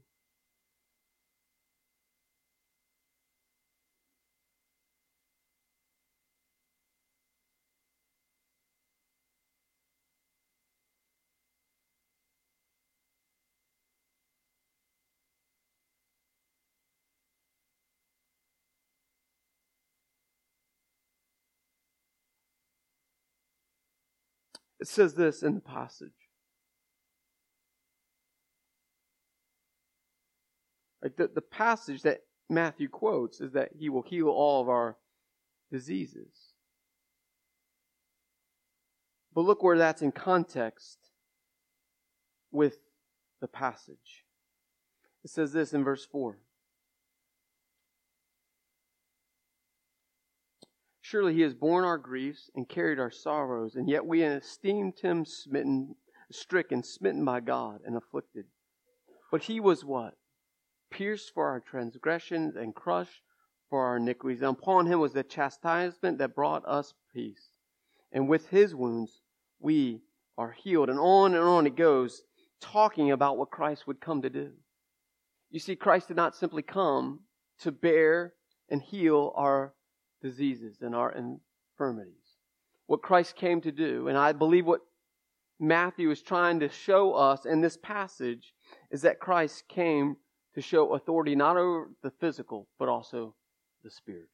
It 24.84 24.88
says 24.88 25.14
this 25.14 25.42
in 25.42 25.54
the 25.54 25.62
passage. 25.62 26.10
Like 31.02 31.16
the, 31.16 31.30
the 31.34 31.40
passage 31.40 32.02
that 32.02 32.20
Matthew 32.50 32.90
quotes 32.90 33.40
is 33.40 33.52
that 33.52 33.70
he 33.78 33.88
will 33.88 34.02
heal 34.02 34.28
all 34.28 34.60
of 34.60 34.68
our 34.68 34.98
diseases. 35.72 36.52
But 39.34 39.46
look 39.46 39.62
where 39.62 39.78
that's 39.78 40.02
in 40.02 40.12
context 40.12 40.98
with 42.52 42.76
the 43.40 43.48
passage. 43.48 44.26
It 45.24 45.30
says 45.30 45.54
this 45.54 45.72
in 45.72 45.82
verse 45.82 46.04
4. 46.04 46.36
Surely 51.06 51.34
he 51.34 51.42
has 51.42 51.52
borne 51.52 51.84
our 51.84 51.98
griefs 51.98 52.50
and 52.54 52.66
carried 52.66 52.98
our 52.98 53.10
sorrows, 53.10 53.74
and 53.74 53.90
yet 53.90 54.06
we 54.06 54.22
esteemed 54.22 54.98
him 54.98 55.26
smitten, 55.26 55.94
stricken, 56.32 56.82
smitten 56.82 57.22
by 57.26 57.40
God, 57.40 57.82
and 57.84 57.94
afflicted. 57.94 58.46
But 59.30 59.42
he 59.42 59.60
was 59.60 59.84
what? 59.84 60.14
Pierced 60.90 61.34
for 61.34 61.46
our 61.46 61.60
transgressions 61.60 62.56
and 62.56 62.74
crushed 62.74 63.20
for 63.68 63.84
our 63.84 63.98
iniquities. 63.98 64.40
And 64.40 64.56
upon 64.56 64.86
him 64.86 64.98
was 64.98 65.12
the 65.12 65.22
chastisement 65.22 66.16
that 66.20 66.34
brought 66.34 66.66
us 66.66 66.94
peace. 67.12 67.50
And 68.10 68.26
with 68.26 68.48
his 68.48 68.74
wounds 68.74 69.20
we 69.60 70.00
are 70.38 70.52
healed. 70.52 70.88
And 70.88 70.98
on 70.98 71.34
and 71.34 71.44
on 71.44 71.66
it 71.66 71.76
goes, 71.76 72.22
talking 72.62 73.10
about 73.10 73.36
what 73.36 73.50
Christ 73.50 73.86
would 73.86 74.00
come 74.00 74.22
to 74.22 74.30
do. 74.30 74.52
You 75.50 75.60
see, 75.60 75.76
Christ 75.76 76.08
did 76.08 76.16
not 76.16 76.34
simply 76.34 76.62
come 76.62 77.20
to 77.58 77.70
bear 77.72 78.32
and 78.70 78.80
heal 78.80 79.34
our 79.36 79.74
diseases 80.24 80.78
and 80.80 80.94
our 80.94 81.12
infirmities. 81.12 82.38
What 82.86 83.02
Christ 83.02 83.36
came 83.36 83.60
to 83.60 83.70
do, 83.70 84.08
and 84.08 84.16
I 84.16 84.32
believe 84.32 84.66
what 84.66 84.80
Matthew 85.60 86.10
is 86.10 86.22
trying 86.22 86.60
to 86.60 86.68
show 86.68 87.12
us 87.12 87.44
in 87.44 87.60
this 87.60 87.76
passage, 87.76 88.54
is 88.90 89.02
that 89.02 89.20
Christ 89.20 89.68
came 89.68 90.16
to 90.54 90.62
show 90.62 90.94
authority 90.94 91.36
not 91.36 91.56
over 91.56 91.90
the 92.02 92.10
physical, 92.10 92.66
but 92.78 92.88
also 92.88 93.34
the 93.84 93.90
spiritual. 93.90 94.28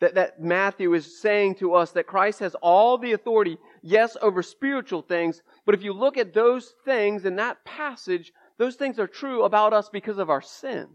That, 0.00 0.16
that 0.16 0.42
Matthew 0.42 0.92
is 0.94 1.20
saying 1.20 1.54
to 1.56 1.74
us 1.74 1.92
that 1.92 2.08
Christ 2.08 2.40
has 2.40 2.56
all 2.56 2.98
the 2.98 3.12
authority, 3.12 3.58
yes, 3.80 4.16
over 4.20 4.42
spiritual 4.42 5.02
things, 5.02 5.40
but 5.64 5.74
if 5.74 5.84
you 5.84 5.92
look 5.92 6.18
at 6.18 6.34
those 6.34 6.74
things 6.84 7.24
in 7.24 7.36
that 7.36 7.64
passage, 7.64 8.32
those 8.58 8.74
things 8.74 8.98
are 8.98 9.06
true 9.06 9.44
about 9.44 9.72
us 9.72 9.88
because 9.88 10.18
of 10.18 10.30
our 10.30 10.42
sin. 10.42 10.88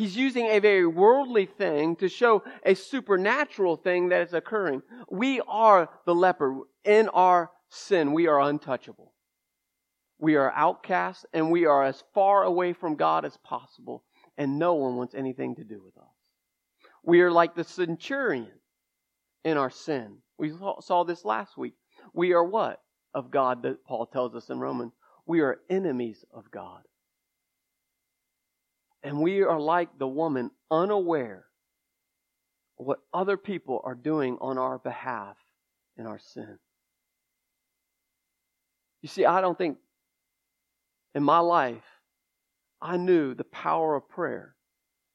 He's 0.00 0.16
using 0.16 0.46
a 0.46 0.60
very 0.60 0.86
worldly 0.86 1.44
thing 1.44 1.94
to 1.96 2.08
show 2.08 2.42
a 2.64 2.72
supernatural 2.72 3.76
thing 3.76 4.08
that 4.08 4.22
is 4.22 4.32
occurring. 4.32 4.80
We 5.10 5.42
are 5.42 5.90
the 6.06 6.14
leper. 6.14 6.60
In 6.86 7.10
our 7.10 7.50
sin, 7.68 8.14
we 8.14 8.26
are 8.26 8.40
untouchable. 8.40 9.12
We 10.18 10.36
are 10.36 10.52
outcasts 10.52 11.26
and 11.34 11.50
we 11.50 11.66
are 11.66 11.84
as 11.84 12.02
far 12.14 12.44
away 12.44 12.72
from 12.72 12.96
God 12.96 13.26
as 13.26 13.36
possible, 13.44 14.02
and 14.38 14.58
no 14.58 14.72
one 14.72 14.96
wants 14.96 15.14
anything 15.14 15.56
to 15.56 15.64
do 15.64 15.82
with 15.84 15.98
us. 15.98 16.14
We 17.04 17.20
are 17.20 17.30
like 17.30 17.54
the 17.54 17.64
centurion 17.64 18.58
in 19.44 19.58
our 19.58 19.68
sin. 19.68 20.16
We 20.38 20.50
saw 20.80 21.04
this 21.04 21.26
last 21.26 21.58
week. 21.58 21.74
We 22.14 22.32
are 22.32 22.42
what? 22.42 22.80
Of 23.12 23.30
God, 23.30 23.64
that 23.64 23.84
Paul 23.84 24.06
tells 24.06 24.34
us 24.34 24.48
in 24.48 24.60
Romans. 24.60 24.94
We 25.26 25.42
are 25.42 25.60
enemies 25.68 26.24
of 26.32 26.50
God. 26.50 26.84
And 29.02 29.20
we 29.20 29.42
are 29.42 29.60
like 29.60 29.98
the 29.98 30.08
woman 30.08 30.50
unaware 30.70 31.46
what 32.76 33.00
other 33.12 33.36
people 33.36 33.80
are 33.84 33.94
doing 33.94 34.38
on 34.40 34.56
our 34.56 34.78
behalf 34.78 35.36
in 35.96 36.06
our 36.06 36.18
sin. 36.18 36.58
You 39.02 39.08
see, 39.08 39.24
I 39.24 39.40
don't 39.40 39.56
think 39.56 39.78
in 41.14 41.22
my 41.22 41.38
life 41.38 41.82
I 42.80 42.96
knew 42.96 43.34
the 43.34 43.44
power 43.44 43.96
of 43.96 44.08
prayer. 44.08 44.54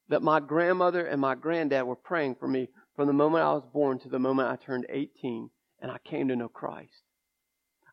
That 0.09 0.21
my 0.21 0.39
grandmother 0.39 1.03
and 1.03 1.19
my 1.19 1.33
granddad 1.33 1.83
were 1.85 1.95
praying 1.95 2.35
for 2.35 2.47
me 2.47 2.69
from 2.95 3.07
the 3.07 3.13
moment 3.13 3.43
I 3.43 3.53
was 3.53 3.65
born 3.73 3.97
to 3.99 4.09
the 4.09 4.19
moment 4.19 4.49
I 4.49 4.55
turned 4.55 4.85
18 4.87 5.49
and 5.81 5.91
I 5.91 5.97
came 5.97 6.27
to 6.27 6.35
know 6.35 6.47
Christ. 6.47 7.03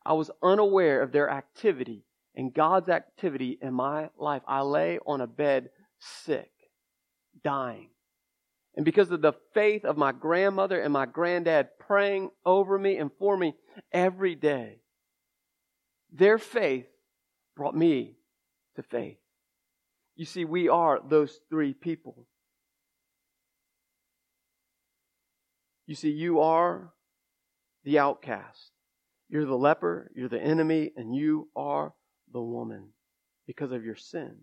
I 0.04 0.12
was 0.12 0.30
unaware 0.42 1.00
of 1.00 1.12
their 1.12 1.30
activity 1.30 2.04
and 2.34 2.52
God's 2.52 2.90
activity 2.90 3.58
in 3.62 3.72
my 3.72 4.10
life. 4.18 4.42
I 4.46 4.60
lay 4.60 4.98
on 5.06 5.22
a 5.22 5.26
bed 5.26 5.70
sick, 6.24 6.50
dying. 7.42 7.90
And 8.74 8.84
because 8.84 9.10
of 9.10 9.20
the 9.20 9.34
faith 9.52 9.84
of 9.84 9.96
my 9.96 10.12
grandmother 10.12 10.80
and 10.80 10.92
my 10.92 11.06
granddad 11.06 11.68
praying 11.78 12.30
over 12.44 12.78
me 12.78 12.96
and 12.96 13.10
for 13.18 13.36
me 13.36 13.54
every 13.92 14.34
day, 14.34 14.78
their 16.10 16.38
faith 16.38 16.86
brought 17.54 17.76
me 17.76 18.16
to 18.76 18.82
faith. 18.82 19.18
You 20.16 20.24
see, 20.24 20.44
we 20.44 20.68
are 20.68 21.00
those 21.06 21.38
three 21.50 21.74
people. 21.74 22.26
You 25.86 25.94
see, 25.94 26.10
you 26.10 26.40
are 26.40 26.92
the 27.84 27.98
outcast. 27.98 28.70
You're 29.28 29.46
the 29.46 29.56
leper, 29.56 30.10
you're 30.14 30.28
the 30.28 30.40
enemy, 30.40 30.92
and 30.96 31.14
you 31.14 31.48
are 31.56 31.94
the 32.32 32.40
woman 32.40 32.88
because 33.46 33.72
of 33.72 33.84
your 33.84 33.96
sin. 33.96 34.36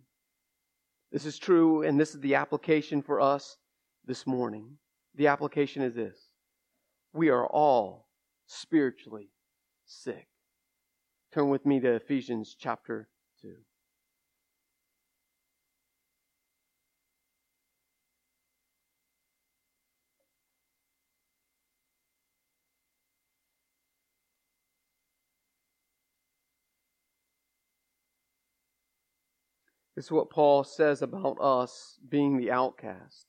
This 1.12 1.26
is 1.26 1.40
true, 1.40 1.84
and 1.84 2.00
this 2.00 2.14
is 2.14 2.22
the 2.22 2.36
application 2.36 3.02
for 3.02 3.20
us 3.20 3.58
this 4.06 4.28
morning. 4.28 4.78
The 5.16 5.28
application 5.28 5.82
is 5.82 5.96
this 5.96 6.20
we 7.14 7.30
are 7.30 7.48
all 7.48 8.08
spiritually 8.48 9.30
sick. 9.86 10.28
Turn 11.34 11.50
with 11.50 11.66
me 11.66 11.80
to 11.80 11.94
Ephesians 11.94 12.56
chapter 12.58 13.10
2. 13.42 13.56
This 30.00 30.06
is 30.06 30.12
what 30.14 30.30
Paul 30.30 30.64
says 30.64 31.02
about 31.02 31.42
us 31.42 32.00
being 32.08 32.38
the 32.38 32.52
outcast. 32.52 33.26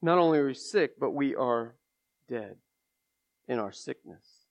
Not 0.00 0.18
only 0.18 0.38
are 0.38 0.46
we 0.46 0.54
sick, 0.54 0.92
but 1.00 1.10
we 1.10 1.34
are 1.34 1.74
dead 2.28 2.58
in 3.48 3.58
our 3.58 3.72
sickness. 3.72 4.46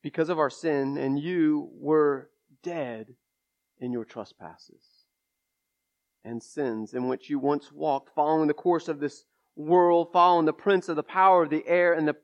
Because 0.00 0.28
of 0.28 0.38
our 0.38 0.48
sin, 0.48 0.98
and 0.98 1.18
you 1.18 1.70
were 1.72 2.30
dead 2.62 3.08
in 3.80 3.90
your 3.90 4.04
trespasses 4.04 4.84
and 6.24 6.40
sins 6.40 6.94
in 6.94 7.08
which 7.08 7.28
you 7.28 7.40
once 7.40 7.72
walked, 7.72 8.14
following 8.14 8.46
the 8.46 8.54
course 8.54 8.86
of 8.86 9.00
this 9.00 9.24
world, 9.56 10.10
following 10.12 10.46
the 10.46 10.52
prince 10.52 10.88
of 10.88 10.94
the 10.94 11.02
power 11.02 11.42
of 11.42 11.50
the 11.50 11.66
air 11.66 11.92
and 11.92 12.06
the 12.06 12.14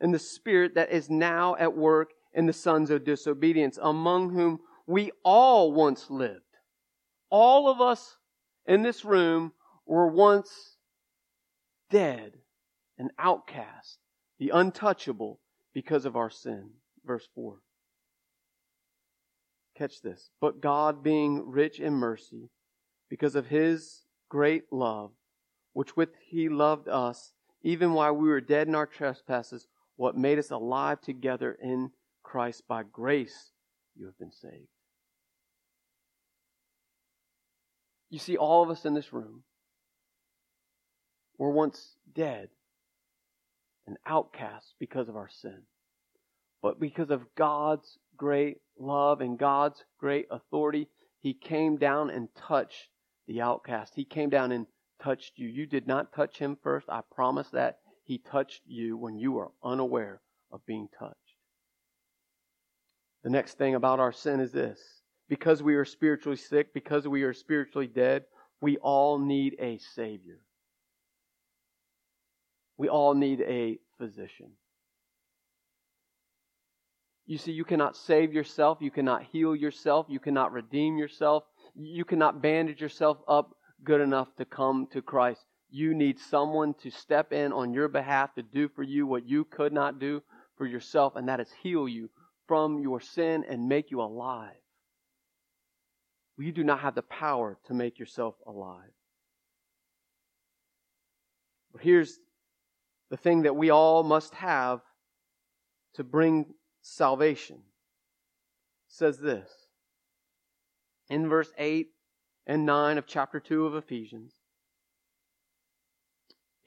and 0.00 0.14
the 0.14 0.18
spirit 0.18 0.74
that 0.74 0.90
is 0.90 1.10
now 1.10 1.56
at 1.56 1.76
work 1.76 2.10
in 2.32 2.46
the 2.46 2.52
sons 2.52 2.90
of 2.90 3.04
disobedience, 3.04 3.78
among 3.82 4.30
whom 4.30 4.60
we 4.86 5.10
all 5.24 5.72
once 5.72 6.10
lived. 6.10 6.40
All 7.28 7.68
of 7.68 7.80
us 7.80 8.16
in 8.66 8.82
this 8.82 9.04
room 9.04 9.52
were 9.86 10.06
once 10.06 10.76
dead 11.90 12.32
and 12.98 13.10
outcast, 13.18 13.98
the 14.38 14.50
untouchable, 14.50 15.40
because 15.72 16.04
of 16.04 16.16
our 16.16 16.30
sin. 16.30 16.70
Verse 17.04 17.28
4. 17.34 17.58
Catch 19.76 20.02
this. 20.02 20.30
But 20.40 20.60
God, 20.60 21.02
being 21.02 21.50
rich 21.50 21.80
in 21.80 21.94
mercy, 21.94 22.50
because 23.08 23.34
of 23.34 23.46
his 23.46 24.02
great 24.28 24.72
love, 24.72 25.10
which 25.72 25.96
with 25.96 26.10
he 26.28 26.48
loved 26.48 26.88
us, 26.88 27.32
even 27.62 27.92
while 27.92 28.14
we 28.14 28.28
were 28.28 28.40
dead 28.40 28.68
in 28.68 28.74
our 28.74 28.86
trespasses, 28.86 29.66
what 30.00 30.16
made 30.16 30.38
us 30.38 30.50
alive 30.50 30.98
together 31.02 31.54
in 31.62 31.90
Christ 32.22 32.62
by 32.66 32.82
grace, 32.90 33.50
you 33.94 34.06
have 34.06 34.18
been 34.18 34.32
saved. 34.32 34.70
You 38.08 38.18
see, 38.18 38.38
all 38.38 38.62
of 38.62 38.70
us 38.70 38.86
in 38.86 38.94
this 38.94 39.12
room 39.12 39.42
were 41.36 41.50
once 41.50 41.96
dead 42.14 42.48
and 43.86 43.98
outcasts 44.06 44.72
because 44.80 45.10
of 45.10 45.16
our 45.16 45.28
sin. 45.28 45.64
But 46.62 46.80
because 46.80 47.10
of 47.10 47.34
God's 47.36 47.98
great 48.16 48.56
love 48.78 49.20
and 49.20 49.38
God's 49.38 49.84
great 49.98 50.28
authority, 50.30 50.88
He 51.18 51.34
came 51.34 51.76
down 51.76 52.08
and 52.08 52.28
touched 52.34 52.88
the 53.28 53.42
outcast. 53.42 53.92
He 53.94 54.06
came 54.06 54.30
down 54.30 54.50
and 54.50 54.66
touched 55.02 55.32
you. 55.36 55.46
You 55.46 55.66
did 55.66 55.86
not 55.86 56.14
touch 56.14 56.38
Him 56.38 56.56
first. 56.62 56.88
I 56.88 57.02
promise 57.14 57.50
that. 57.50 57.80
He 58.10 58.18
touched 58.18 58.62
you 58.66 58.96
when 58.96 59.20
you 59.20 59.30
were 59.30 59.52
unaware 59.62 60.20
of 60.50 60.66
being 60.66 60.88
touched. 60.98 61.14
The 63.22 63.30
next 63.30 63.56
thing 63.56 63.76
about 63.76 64.00
our 64.00 64.10
sin 64.10 64.40
is 64.40 64.50
this 64.50 64.80
because 65.28 65.62
we 65.62 65.76
are 65.76 65.84
spiritually 65.84 66.36
sick, 66.36 66.74
because 66.74 67.06
we 67.06 67.22
are 67.22 67.32
spiritually 67.32 67.86
dead, 67.86 68.24
We 68.60 68.78
all 68.78 69.20
need 69.20 69.54
a 69.60 69.78
Savior. 69.94 70.40
We 72.76 72.88
all 72.88 73.14
need 73.14 73.42
a 73.42 73.78
physician. 73.96 74.50
You 77.26 77.38
see, 77.38 77.52
you 77.52 77.64
cannot 77.64 77.96
save 77.96 78.32
yourself. 78.32 78.78
You 78.80 78.90
cannot 78.90 79.22
heal 79.30 79.54
yourself. 79.54 80.06
You 80.08 80.18
cannot 80.18 80.50
redeem 80.52 80.98
yourself. 80.98 81.44
You 81.76 82.04
cannot 82.04 82.42
bandage 82.42 82.80
yourself 82.80 83.18
up 83.28 83.54
good 83.84 84.00
enough 84.00 84.34
to 84.38 84.44
come 84.44 84.88
to 84.94 85.00
Christ. 85.00 85.46
You 85.70 85.94
need 85.94 86.18
someone 86.18 86.74
to 86.82 86.90
step 86.90 87.32
in 87.32 87.52
on 87.52 87.72
your 87.72 87.88
behalf 87.88 88.34
to 88.34 88.42
do 88.42 88.68
for 88.68 88.82
you 88.82 89.06
what 89.06 89.28
you 89.28 89.44
could 89.44 89.72
not 89.72 89.98
do 89.98 90.22
for 90.56 90.66
yourself, 90.66 91.16
and 91.16 91.28
that 91.28 91.40
is 91.40 91.52
heal 91.62 91.88
you 91.88 92.10
from 92.46 92.80
your 92.80 93.00
sin 93.00 93.44
and 93.48 93.68
make 93.68 93.90
you 93.90 94.00
alive. 94.00 94.56
You 96.36 96.52
do 96.52 96.64
not 96.64 96.80
have 96.80 96.94
the 96.94 97.02
power 97.02 97.58
to 97.66 97.74
make 97.74 97.98
yourself 97.98 98.34
alive. 98.46 98.90
But 101.72 101.82
here's 101.82 102.18
the 103.10 103.16
thing 103.16 103.42
that 103.42 103.54
we 103.54 103.70
all 103.70 104.02
must 104.02 104.34
have 104.34 104.80
to 105.94 106.04
bring 106.04 106.46
salvation. 106.82 107.56
It 107.56 108.94
says 108.94 109.18
this 109.18 109.50
in 111.10 111.28
verse 111.28 111.52
8 111.58 111.88
and 112.46 112.64
9 112.64 112.98
of 112.98 113.06
chapter 113.06 113.38
2 113.38 113.66
of 113.66 113.74
Ephesians. 113.74 114.39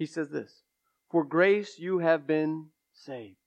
He 0.04 0.08
says 0.08 0.30
this 0.30 0.64
For 1.12 1.24
grace 1.24 1.80
you 1.80 2.00
have 2.00 2.28
been 2.28 2.66
saved. 2.92 3.38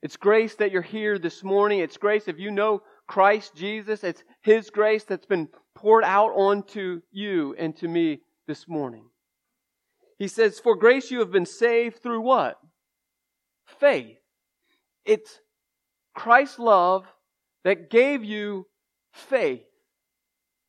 It's 0.00 0.16
grace 0.16 0.54
that 0.54 0.70
you're 0.70 0.80
here 0.80 1.18
this 1.18 1.44
morning. 1.44 1.80
It's 1.80 1.98
grace 1.98 2.28
if 2.28 2.38
you 2.38 2.50
know 2.50 2.80
Christ 3.06 3.54
Jesus. 3.54 4.04
It's 4.04 4.24
His 4.40 4.70
grace 4.70 5.04
that's 5.04 5.26
been 5.26 5.48
poured 5.74 6.04
out 6.04 6.30
onto 6.30 7.02
you 7.12 7.54
and 7.58 7.76
to 7.76 7.88
me 7.88 8.22
this 8.46 8.66
morning. 8.66 9.04
He 10.18 10.28
says, 10.28 10.58
For 10.58 10.74
grace 10.74 11.10
you 11.10 11.18
have 11.18 11.30
been 11.30 11.44
saved 11.44 12.02
through 12.02 12.22
what? 12.22 12.58
Faith. 13.66 14.16
It's 15.04 15.40
Christ's 16.14 16.58
love 16.58 17.04
that 17.64 17.90
gave 17.90 18.24
you 18.24 18.66
faith. 19.12 19.66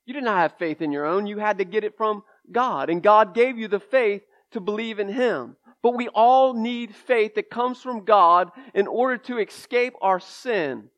You 0.05 0.13
did 0.13 0.25
not 0.25 0.39
have 0.39 0.59
faith 0.59 0.81
in 0.81 0.91
your 0.91 1.05
own. 1.05 1.27
You 1.27 1.37
had 1.37 1.59
to 1.59 1.63
get 1.63 1.85
it 1.85 1.95
from 1.95 2.23
God. 2.51 2.89
And 2.89 3.01
God 3.01 3.33
gave 3.33 3.57
you 3.57 3.69
the 3.69 3.79
faith 3.79 4.23
to 4.51 4.59
believe 4.59 4.99
in 4.99 5.09
Him. 5.09 5.55
But 5.81 5.95
we 5.95 6.09
all 6.09 6.53
need 6.53 6.93
faith 6.93 7.35
that 7.35 7.49
comes 7.49 7.81
from 7.81 8.03
God 8.03 8.51
in 8.73 8.87
order 8.87 9.17
to 9.17 9.37
escape 9.37 9.93
our 10.01 10.19
sin 10.19 10.89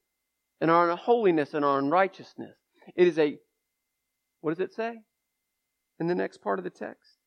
and 0.60 0.72
our 0.72 0.92
unholiness 0.92 1.54
and 1.54 1.64
our 1.64 1.80
unrighteousness. 1.80 2.56
It 2.96 3.08
is 3.08 3.20
a, 3.20 3.38
what 4.42 4.52
does 4.52 4.60
it 4.60 4.74
say 4.74 5.00
in 6.00 6.08
the 6.08 6.16
next 6.16 6.42
part 6.42 6.60
of 6.60 6.64
the 6.64 6.72
text? 6.72 7.18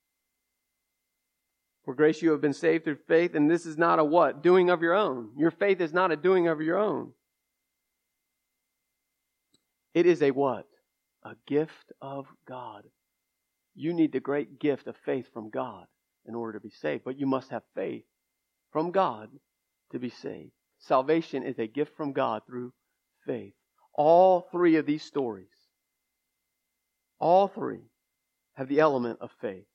For 1.84 1.94
grace 1.94 2.22
you 2.22 2.30
have 2.30 2.40
been 2.40 2.54
saved 2.54 2.84
through 2.84 2.98
faith, 3.06 3.34
and 3.34 3.50
this 3.50 3.66
is 3.66 3.76
not 3.76 3.98
a 3.98 4.04
what? 4.04 4.42
Doing 4.42 4.70
of 4.70 4.82
your 4.82 4.94
own. 4.94 5.30
Your 5.37 5.50
faith 5.50 5.80
is 5.80 5.92
not 5.92 6.10
a 6.10 6.16
doing 6.16 6.48
of 6.48 6.60
your 6.60 6.78
own. 6.78 7.12
It 9.92 10.06
is 10.06 10.22
a 10.22 10.30
what? 10.30 10.66
A 11.24 11.37
gift 11.46 11.92
of 12.00 12.26
God. 12.48 12.84
You 13.74 13.92
need 13.92 14.12
the 14.12 14.20
great 14.20 14.58
gift 14.58 14.87
of 14.87 14.96
faith 14.96 15.28
from 15.32 15.50
God 15.50 15.87
in 16.26 16.34
order 16.34 16.58
to 16.58 16.62
be 16.62 16.70
saved. 16.70 17.04
But 17.04 17.18
you 17.18 17.26
must 17.26 17.50
have 17.50 17.62
faith 17.74 18.04
from 18.72 18.90
God 18.90 19.30
to 19.92 19.98
be 19.98 20.10
saved. 20.10 20.52
Salvation 20.78 21.42
is 21.42 21.58
a 21.58 21.66
gift 21.66 21.96
from 21.96 22.12
God 22.12 22.42
through 22.46 22.72
faith. 23.26 23.54
All 23.94 24.48
three 24.50 24.76
of 24.76 24.87
these 24.87 25.02
stories, 25.02 25.46
all 27.18 27.48
three, 27.48 27.90
have 28.54 28.68
the 28.68 28.80
element 28.80 29.18
of 29.20 29.30
faith. 29.40 29.66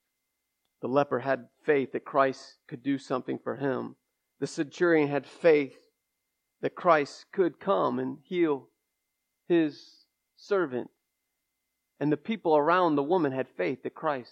The 0.82 0.88
leper 0.88 1.20
had 1.20 1.48
faith 1.66 1.94
that 1.94 2.06
Christ 2.06 2.56
could 2.68 2.84
do 2.84 2.98
something 2.98 3.40
for 3.40 3.56
him. 3.56 3.96
The 4.40 4.48
centurion 4.48 5.10
had 5.10 5.26
faith 5.26 5.78
that 6.62 6.76
Christ 6.76 7.26
could 7.32 7.60
come 7.60 8.00
and 8.00 8.18
heal 8.24 8.70
his 9.48 10.06
servant. 10.38 10.90
And 12.00 12.12
the 12.12 12.18
people 12.18 12.56
around 12.56 12.96
the 12.96 13.04
woman 13.04 13.32
had 13.32 13.48
faith 13.58 13.84
that 13.84 13.96
Christ 13.96 14.32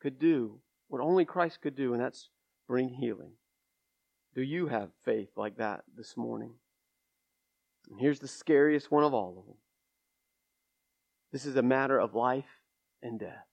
could 0.00 0.18
do 0.18 0.60
what 0.90 1.00
only 1.00 1.24
Christ 1.24 1.62
could 1.62 1.76
do, 1.76 1.94
and 1.94 2.02
that's 2.02 2.28
bring 2.66 2.88
healing. 2.88 3.30
Do 4.34 4.42
you 4.42 4.66
have 4.66 4.90
faith 5.04 5.30
like 5.36 5.56
that 5.56 5.84
this 5.96 6.16
morning? 6.16 6.54
And 7.88 8.00
here's 8.00 8.18
the 8.18 8.28
scariest 8.28 8.90
one 8.90 9.04
of 9.04 9.14
all 9.14 9.38
of 9.38 9.46
them 9.46 9.56
this 11.32 11.46
is 11.46 11.54
a 11.54 11.62
matter 11.62 11.98
of 11.98 12.16
life 12.16 12.60
and 13.02 13.20
death. 13.20 13.46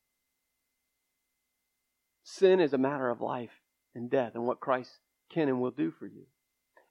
Sin 2.23 2.59
is 2.59 2.73
a 2.73 2.77
matter 2.77 3.07
of 3.07 3.21
life 3.21 3.61
and 3.93 4.09
death, 4.09 4.33
and 4.33 4.45
what 4.45 4.59
Christ 4.59 4.91
can 5.29 5.47
and 5.47 5.61
will 5.61 5.71
do 5.71 5.91
for 5.91 6.07
you. 6.07 6.25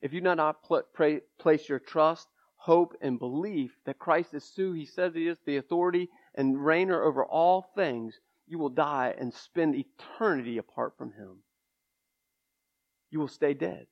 If 0.01 0.13
you 0.13 0.21
do 0.21 0.35
not 0.37 0.63
place 0.63 1.69
your 1.69 1.81
trust, 1.81 2.29
hope, 2.55 2.95
and 3.01 3.19
belief 3.19 3.77
that 3.85 3.99
Christ 3.99 4.33
is 4.33 4.53
who 4.57 4.73
he 4.73 4.87
says 4.87 5.13
he 5.15 5.27
is, 5.27 5.39
the 5.45 5.57
authority 5.57 6.09
and 6.37 6.55
reigner 6.57 7.05
over 7.05 7.25
all 7.25 7.63
things, 7.75 8.21
you 8.47 8.59
will 8.59 8.69
die 8.69 9.15
and 9.19 9.33
spend 9.33 9.75
eternity 9.75 10.59
apart 10.59 10.95
from 10.97 11.13
Him. 11.13 11.39
You 13.11 13.21
will 13.21 13.29
stay 13.29 13.55
dead. 13.55 13.87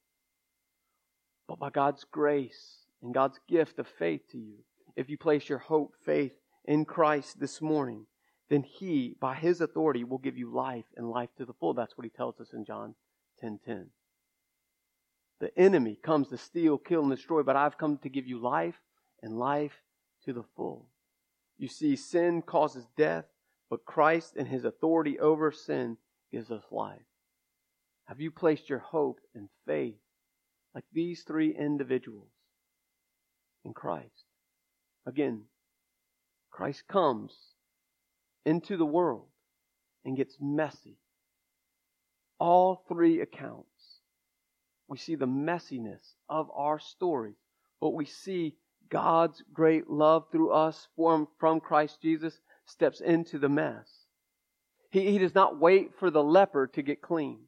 But 1.49 1.59
by 1.59 1.71
God's 1.71 2.05
grace 2.05 2.85
and 3.03 3.13
God's 3.13 3.39
gift 3.49 3.79
of 3.79 3.87
faith 3.87 4.23
to 4.31 4.39
you, 4.39 4.59
if 4.97 5.11
you 5.11 5.19
place 5.19 5.49
your 5.49 5.59
hope, 5.59 5.95
faith 6.05 6.33
in 6.65 6.85
Christ 6.85 7.41
this 7.41 7.61
morning, 7.61 8.07
then 8.49 8.63
He, 8.63 9.17
by 9.21 9.35
His 9.35 9.61
authority, 9.61 10.05
will 10.05 10.19
give 10.19 10.39
you 10.39 10.53
life 10.53 10.85
and 10.97 11.11
life 11.11 11.31
to 11.39 11.45
the 11.45 11.55
full. 11.55 11.75
That's 11.75 11.97
what 11.97 12.05
He 12.05 12.11
tells 12.11 12.41
us 12.41 12.53
in 12.53 12.65
John 12.65 12.95
10 13.41 13.61
10. 13.65 13.87
The 15.41 15.59
enemy 15.59 15.99
comes 16.03 16.29
to 16.29 16.39
steal, 16.39 16.79
kill, 16.79 17.03
and 17.03 17.11
destroy, 17.11 17.43
but 17.43 17.57
I've 17.57 17.77
come 17.77 17.99
to 17.99 18.09
give 18.09 18.27
you 18.27 18.39
life 18.39 18.81
and 19.23 19.39
life 19.39 19.83
to 20.25 20.33
the 20.33 20.45
full. 20.57 20.87
You 21.59 21.69
see, 21.69 21.97
sin 21.97 22.43
causes 22.43 22.87
death, 22.97 23.27
but 23.75 23.85
Christ 23.85 24.35
and 24.37 24.47
his 24.47 24.65
authority 24.65 25.19
over 25.19 25.51
sin 25.51 25.97
gives 26.31 26.49
us 26.53 26.63
life. 26.71 27.03
Have 28.05 28.21
you 28.21 28.31
placed 28.31 28.69
your 28.71 28.79
hope 28.79 29.19
and 29.35 29.49
faith, 29.67 29.99
like 30.77 30.85
these 30.93 31.25
three 31.25 31.53
individuals, 31.53 32.31
in 33.65 33.73
Christ? 33.73 34.27
Again, 35.07 35.47
Christ 36.53 36.85
comes 36.87 37.35
into 38.47 38.77
the 38.77 38.87
world 38.87 39.27
and 40.05 40.17
gets 40.17 40.37
messy. 40.41 40.97
All 42.39 42.85
three 42.89 43.23
accounts. 43.23 43.99
We 44.87 44.99
see 44.99 45.17
the 45.17 45.27
messiness 45.27 46.13
of 46.29 46.49
our 46.55 46.79
stories, 46.79 47.43
but 47.81 47.91
we 47.91 48.05
see 48.05 48.55
God's 48.89 49.43
great 49.53 49.91
love 49.91 50.27
through 50.31 50.53
us 50.53 50.87
from, 50.95 51.27
from 51.41 51.59
Christ 51.59 52.01
Jesus 52.01 52.39
steps 52.67 53.01
into 53.01 53.39
the 53.39 53.49
mess. 53.49 54.05
He, 54.91 55.11
he 55.11 55.19
does 55.19 55.35
not 55.35 55.59
wait 55.59 55.91
for 55.99 56.11
the 56.11 56.23
leper 56.23 56.67
to 56.69 56.83
get 56.83 57.03
clean. 57.03 57.41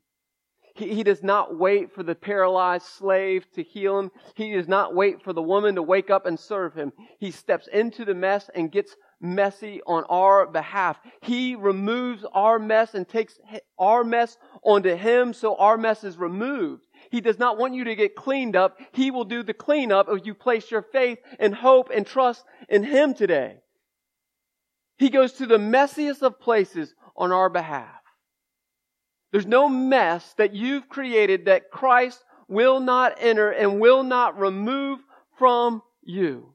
He, 0.75 0.95
he 0.95 1.03
does 1.03 1.23
not 1.23 1.57
wait 1.57 1.95
for 1.95 2.03
the 2.03 2.15
paralyzed 2.15 2.87
slave 2.87 3.47
to 3.55 3.63
heal 3.63 3.99
him. 3.99 4.11
He 4.35 4.53
does 4.53 4.69
not 4.69 4.95
wait 4.95 5.23
for 5.23 5.33
the 5.33 5.43
woman 5.43 5.75
to 5.77 5.83
wake 5.83 6.11
up 6.11 6.27
and 6.27 6.39
serve 6.39 6.75
him. 6.75 6.93
He 7.19 7.31
steps 7.31 7.69
into 7.73 8.05
the 8.05 8.15
mess 8.15 8.51
and 8.55 8.71
gets 8.71 8.95
messy 9.21 9.81
on 9.87 10.05
our 10.11 10.47
behalf. 10.47 10.99
He 11.23 11.55
removes 11.55 12.25
our 12.33 12.59
mess 12.59 12.95
and 12.95 13.09
takes 13.09 13.39
our 13.79 14.05
mess 14.05 14.37
onto 14.63 14.95
him 14.95 15.33
so 15.33 15.57
our 15.57 15.79
mess 15.79 16.05
is 16.05 16.19
removed. 16.19 16.83
He 17.11 17.21
does 17.21 17.39
not 17.39 17.57
want 17.57 17.75
you 17.75 17.85
to 17.85 17.95
get 17.95 18.17
cleaned 18.17 18.57
up. 18.57 18.79
He 18.93 19.11
will 19.11 19.25
do 19.25 19.43
the 19.43 19.55
cleanup 19.55 20.09
if 20.11 20.27
you 20.27 20.35
place 20.35 20.71
your 20.71 20.83
faith 20.83 21.19
and 21.39 21.55
hope 21.55 21.91
and 21.95 22.07
trust 22.07 22.45
in 22.69 22.85
him 22.85 23.15
today. 23.15 23.61
He 24.97 25.11
goes 25.11 25.35
to 25.35 25.47
the 25.47 25.59
messiest 25.59 26.23
of 26.23 26.41
places 26.41 26.95
on 27.17 27.33
our 27.33 27.49
behalf. 27.49 28.01
There's 29.33 29.47
no 29.47 29.69
mess 29.69 30.35
that 30.39 30.55
you've 30.55 30.89
created 30.89 31.47
that 31.47 31.71
Christ 31.71 32.23
will 32.49 32.81
not 32.81 33.17
enter 33.19 33.51
and 33.51 33.81
will 33.81 34.03
not 34.03 34.39
remove 34.39 35.01
from 35.39 35.83
you. 36.03 36.55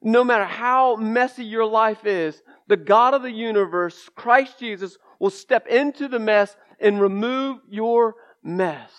No 0.00 0.24
matter 0.24 0.44
how 0.44 0.96
messy 0.96 1.44
your 1.44 1.66
life 1.66 2.06
is, 2.06 2.40
the 2.68 2.76
God 2.76 3.14
of 3.14 3.22
the 3.22 3.30
universe, 3.30 4.08
Christ 4.16 4.58
Jesus, 4.58 4.96
will 5.20 5.30
step 5.30 5.66
into 5.66 6.08
the 6.08 6.18
mess 6.18 6.56
and 6.80 7.00
remove 7.00 7.58
your 7.68 8.14
mess. 8.42 8.90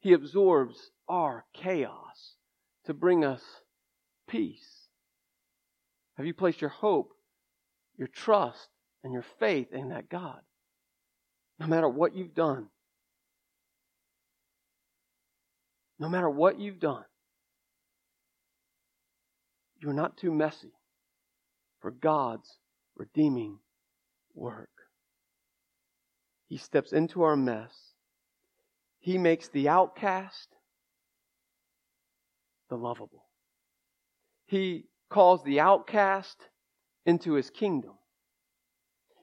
He 0.00 0.12
absorbs 0.12 0.90
our 1.08 1.44
chaos 1.52 2.36
to 2.86 2.94
bring 2.94 3.24
us 3.24 3.42
peace. 4.26 4.88
Have 6.16 6.26
you 6.26 6.34
placed 6.34 6.60
your 6.60 6.70
hope 6.70 7.12
your 7.98 8.08
trust 8.08 8.68
and 9.04 9.12
your 9.12 9.24
faith 9.38 9.72
in 9.72 9.90
that 9.90 10.08
God. 10.08 10.40
No 11.58 11.66
matter 11.66 11.88
what 11.88 12.14
you've 12.14 12.34
done, 12.34 12.68
no 15.98 16.08
matter 16.08 16.30
what 16.30 16.60
you've 16.60 16.78
done, 16.78 17.04
you're 19.80 19.92
not 19.92 20.16
too 20.16 20.32
messy 20.32 20.72
for 21.80 21.90
God's 21.90 22.58
redeeming 22.96 23.58
work. 24.34 24.70
He 26.46 26.56
steps 26.56 26.92
into 26.92 27.22
our 27.22 27.36
mess. 27.36 27.72
He 29.00 29.18
makes 29.18 29.48
the 29.48 29.68
outcast 29.68 30.48
the 32.68 32.76
lovable. 32.76 33.24
He 34.46 34.84
calls 35.10 35.42
the 35.42 35.60
outcast 35.60 36.36
into 37.08 37.32
his 37.32 37.48
kingdom. 37.48 37.92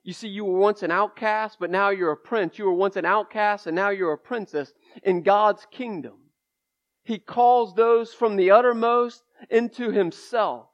You 0.03 0.11
see, 0.13 0.27
you 0.27 0.43
were 0.43 0.57
once 0.57 0.81
an 0.81 0.89
outcast, 0.89 1.57
but 1.59 1.69
now 1.69 1.89
you're 1.89 2.11
a 2.11 2.17
prince. 2.17 2.57
You 2.57 2.65
were 2.65 2.73
once 2.73 2.95
an 2.95 3.05
outcast, 3.05 3.67
and 3.67 3.75
now 3.75 3.89
you're 3.89 4.13
a 4.13 4.17
princess 4.17 4.73
in 5.03 5.21
God's 5.21 5.67
kingdom. 5.69 6.15
He 7.03 7.19
calls 7.19 7.75
those 7.75 8.11
from 8.11 8.38
the 8.38 8.49
uttermost 8.49 9.21
into 9.51 9.91
himself 9.91 10.65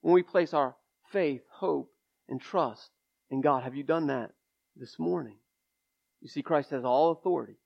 when 0.00 0.12
we 0.12 0.24
place 0.24 0.52
our 0.52 0.74
faith, 1.12 1.42
hope, 1.52 1.88
and 2.28 2.40
trust 2.40 2.90
in 3.30 3.40
God. 3.40 3.62
Have 3.62 3.76
you 3.76 3.84
done 3.84 4.08
that 4.08 4.32
this 4.74 4.98
morning? 4.98 5.36
You 6.20 6.28
see, 6.28 6.42
Christ 6.42 6.70
has 6.70 6.84
all 6.84 7.12
authority 7.12 7.58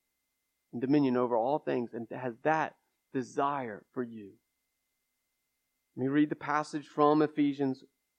and 0.72 0.80
dominion 0.82 1.16
over 1.16 1.36
all 1.36 1.59
things 1.59 1.94
and 1.94 2.07
has 2.11 2.34
that 2.42 2.74
desire 3.14 3.82
for 3.94 4.03
you. 4.03 4.32
Let 5.96 6.03
me 6.03 6.09
read 6.09 6.28
the 6.28 6.36
passage 6.36 6.86
from 6.86 7.22
Ephesians 7.22 7.82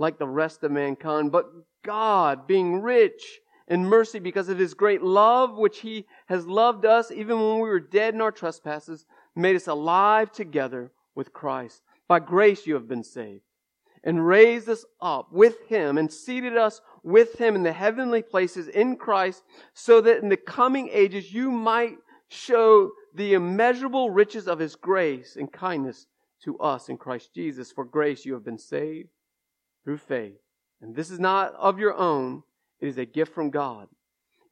like 0.00 0.18
the 0.18 0.26
rest 0.26 0.64
of 0.64 0.72
mankind. 0.72 1.30
But 1.30 1.46
God, 1.84 2.46
being 2.46 2.80
rich 2.80 3.40
in 3.68 3.84
mercy 3.84 4.18
because 4.18 4.48
of 4.48 4.58
his 4.58 4.72
great 4.72 5.02
love, 5.02 5.58
which 5.58 5.80
he 5.80 6.06
has 6.26 6.46
loved 6.46 6.86
us 6.86 7.12
even 7.12 7.38
when 7.38 7.56
we 7.56 7.68
were 7.68 7.78
dead 7.78 8.14
in 8.14 8.22
our 8.22 8.32
trespasses, 8.32 9.04
made 9.36 9.56
us 9.56 9.68
alive 9.68 10.32
together 10.32 10.90
with 11.14 11.34
Christ. 11.34 11.82
By 12.08 12.18
grace 12.18 12.66
you 12.66 12.74
have 12.74 12.88
been 12.88 13.04
saved, 13.04 13.42
and 14.02 14.26
raised 14.26 14.70
us 14.70 14.86
up 15.02 15.30
with 15.30 15.68
him, 15.68 15.98
and 15.98 16.10
seated 16.10 16.56
us 16.56 16.80
with 17.02 17.38
him 17.38 17.54
in 17.54 17.62
the 17.62 17.72
heavenly 17.72 18.22
places 18.22 18.68
in 18.68 18.96
Christ, 18.96 19.42
so 19.74 20.00
that 20.00 20.22
in 20.22 20.30
the 20.30 20.36
coming 20.36 20.88
ages 20.90 21.32
you 21.32 21.50
might 21.50 21.98
show 22.28 22.90
the 23.14 23.34
immeasurable 23.34 24.08
riches 24.08 24.48
of 24.48 24.58
his 24.58 24.76
grace 24.76 25.36
and 25.36 25.52
kindness 25.52 26.06
to 26.42 26.58
us 26.58 26.88
in 26.88 26.96
Christ 26.96 27.34
Jesus. 27.34 27.70
For 27.70 27.84
grace 27.84 28.24
you 28.24 28.32
have 28.32 28.44
been 28.44 28.58
saved 28.58 29.10
through 29.84 29.98
faith. 29.98 30.40
And 30.80 30.94
this 30.94 31.10
is 31.10 31.18
not 31.18 31.54
of 31.54 31.78
your 31.78 31.94
own, 31.94 32.42
it 32.80 32.88
is 32.88 32.98
a 32.98 33.04
gift 33.04 33.34
from 33.34 33.50
God. 33.50 33.88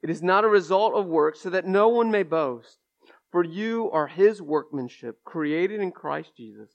It 0.01 0.09
is 0.09 0.21
not 0.21 0.45
a 0.45 0.49
result 0.49 0.93
of 0.93 1.07
works, 1.07 1.41
so 1.41 1.49
that 1.49 1.65
no 1.65 1.89
one 1.89 2.11
may 2.11 2.23
boast. 2.23 2.77
For 3.31 3.43
you 3.43 3.91
are 3.91 4.07
his 4.07 4.41
workmanship, 4.41 5.23
created 5.23 5.81
in 5.81 5.91
Christ 5.91 6.31
Jesus, 6.37 6.69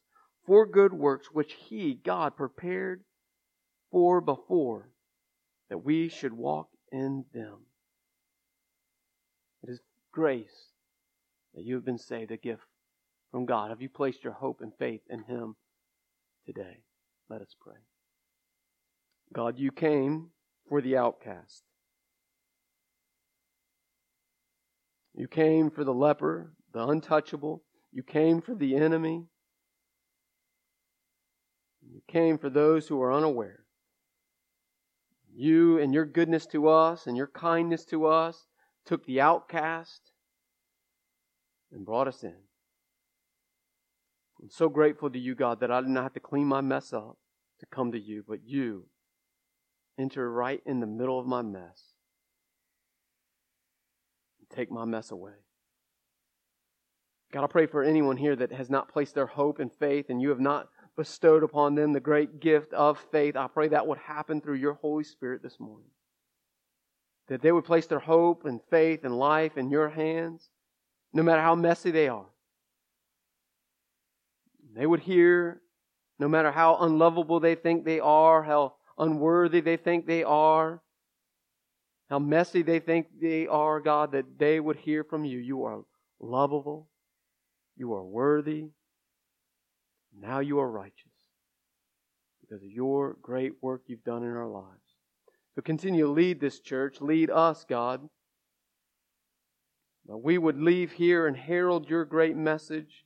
for 0.46 0.66
good 0.66 0.92
works 0.92 1.28
which 1.32 1.54
he, 1.54 1.94
God, 1.94 2.36
prepared 2.36 3.02
for 3.90 4.20
before, 4.20 4.90
that 5.68 5.78
we 5.78 6.08
should 6.08 6.32
walk 6.32 6.68
in 6.92 7.24
them. 7.32 7.66
It 9.62 9.70
is 9.70 9.80
grace 10.12 10.68
that 11.54 11.64
you 11.64 11.74
have 11.76 11.84
been 11.84 11.98
saved, 11.98 12.30
a 12.30 12.36
gift 12.36 12.62
from 13.30 13.46
God. 13.46 13.70
Have 13.70 13.82
you 13.82 13.88
placed 13.88 14.22
your 14.22 14.34
hope 14.34 14.60
and 14.60 14.72
faith 14.78 15.00
in 15.08 15.22
him 15.22 15.56
today? 16.46 16.82
Let 17.28 17.40
us 17.40 17.54
pray. 17.60 17.78
God, 19.34 19.58
you 19.58 19.72
came 19.72 20.28
for 20.68 20.80
the 20.80 20.96
outcast. 20.96 21.64
You 25.12 25.26
came 25.26 25.70
for 25.70 25.84
the 25.84 25.92
leper, 25.92 26.52
the 26.72 26.86
untouchable. 26.86 27.62
You 27.92 28.04
came 28.04 28.40
for 28.40 28.54
the 28.54 28.76
enemy. 28.76 29.26
You 31.82 32.00
came 32.08 32.38
for 32.38 32.48
those 32.48 32.86
who 32.86 33.02
are 33.02 33.12
unaware. 33.12 33.64
You, 35.34 35.78
and 35.78 35.92
your 35.92 36.06
goodness 36.06 36.46
to 36.46 36.68
us 36.68 37.08
and 37.08 37.16
your 37.16 37.26
kindness 37.26 37.84
to 37.86 38.06
us, 38.06 38.46
took 38.86 39.04
the 39.04 39.20
outcast 39.20 40.12
and 41.72 41.84
brought 41.84 42.06
us 42.06 42.22
in. 42.22 42.36
I'm 44.40 44.50
so 44.50 44.68
grateful 44.68 45.10
to 45.10 45.18
you, 45.18 45.34
God, 45.34 45.58
that 45.60 45.72
I 45.72 45.80
didn't 45.80 45.96
have 45.96 46.12
to 46.12 46.20
clean 46.20 46.46
my 46.46 46.60
mess 46.60 46.92
up 46.92 47.16
to 47.60 47.66
come 47.66 47.90
to 47.92 48.00
you, 48.00 48.24
but 48.26 48.40
you 48.44 48.86
enter 49.98 50.30
right 50.30 50.62
in 50.66 50.80
the 50.80 50.86
middle 50.86 51.18
of 51.18 51.26
my 51.26 51.42
mess 51.42 51.94
and 54.40 54.48
take 54.50 54.70
my 54.70 54.84
mess 54.84 55.10
away. 55.10 55.32
God, 57.32 57.44
I 57.44 57.48
pray 57.48 57.66
for 57.66 57.82
anyone 57.82 58.16
here 58.16 58.36
that 58.36 58.52
has 58.52 58.70
not 58.70 58.92
placed 58.92 59.14
their 59.14 59.26
hope 59.26 59.58
and 59.58 59.72
faith 59.72 60.06
and 60.08 60.22
you 60.22 60.28
have 60.28 60.40
not 60.40 60.68
bestowed 60.96 61.42
upon 61.42 61.74
them 61.74 61.92
the 61.92 62.00
great 62.00 62.40
gift 62.40 62.72
of 62.72 63.04
faith. 63.10 63.36
I 63.36 63.48
pray 63.48 63.68
that 63.68 63.86
would 63.86 63.98
happen 63.98 64.40
through 64.40 64.56
your 64.56 64.74
Holy 64.74 65.04
Spirit 65.04 65.42
this 65.42 65.58
morning. 65.58 65.88
That 67.28 67.42
they 67.42 67.50
would 67.50 67.64
place 67.64 67.86
their 67.86 67.98
hope 67.98 68.44
and 68.44 68.60
faith 68.70 69.04
and 69.04 69.18
life 69.18 69.56
in 69.56 69.70
your 69.70 69.88
hands, 69.88 70.50
no 71.12 71.22
matter 71.22 71.42
how 71.42 71.54
messy 71.54 71.90
they 71.90 72.08
are. 72.08 72.26
They 74.74 74.86
would 74.86 75.00
hear, 75.00 75.60
no 76.18 76.28
matter 76.28 76.50
how 76.50 76.76
unlovable 76.80 77.40
they 77.40 77.54
think 77.54 77.84
they 77.84 78.00
are, 78.00 78.42
how 78.42 78.73
unworthy 78.98 79.60
they 79.60 79.76
think 79.76 80.06
they 80.06 80.24
are, 80.24 80.82
how 82.10 82.18
messy 82.18 82.62
they 82.62 82.80
think 82.80 83.06
they 83.20 83.46
are, 83.46 83.80
God, 83.80 84.12
that 84.12 84.38
they 84.38 84.60
would 84.60 84.76
hear 84.76 85.04
from 85.04 85.24
you. 85.24 85.38
You 85.38 85.64
are 85.64 85.80
lovable. 86.20 86.88
You 87.76 87.94
are 87.94 88.04
worthy. 88.04 88.66
Now 90.16 90.40
you 90.40 90.60
are 90.60 90.70
righteous 90.70 91.10
because 92.40 92.62
of 92.62 92.70
your 92.70 93.16
great 93.22 93.54
work 93.62 93.82
you've 93.86 94.04
done 94.04 94.22
in 94.22 94.30
our 94.30 94.46
lives. 94.46 94.68
So 95.54 95.62
continue 95.62 96.06
to 96.06 96.12
lead 96.12 96.40
this 96.40 96.60
church. 96.60 97.00
Lead 97.00 97.30
us, 97.30 97.64
God. 97.68 98.08
That 100.06 100.18
we 100.18 100.36
would 100.36 100.60
leave 100.60 100.92
here 100.92 101.26
and 101.26 101.36
herald 101.36 101.88
your 101.88 102.04
great 102.04 102.36
message 102.36 103.04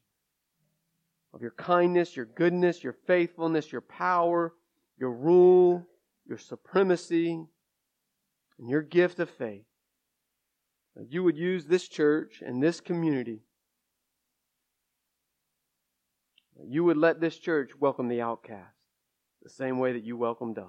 of 1.33 1.41
your 1.41 1.53
kindness, 1.53 2.17
your 2.17 2.25
goodness, 2.27 2.83
your 2.83 2.97
faithfulness, 3.07 3.71
your 3.71 3.83
power, 3.83 4.53
your 4.99 5.13
rule, 5.13 5.87
your 6.27 6.39
supremacy, 6.39 7.45
and 8.59 8.69
your 8.69 8.83
gift 8.83 9.19
of 9.19 9.31
faith. 9.31 9.65
That 10.97 11.13
you 11.13 11.23
would 11.23 11.37
use 11.37 11.67
this 11.67 11.87
church 11.87 12.43
and 12.45 12.63
this 12.63 12.81
community. 12.81 13.43
That 16.57 16.67
you 16.69 16.83
would 16.85 16.97
let 16.97 17.21
this 17.21 17.39
church 17.39 17.71
welcome 17.79 18.09
the 18.09 18.21
outcast 18.21 18.75
the 19.43 19.51
same 19.51 19.79
way 19.79 19.93
that 19.93 20.05
you 20.05 20.17
welcomed 20.17 20.59
us. 20.59 20.65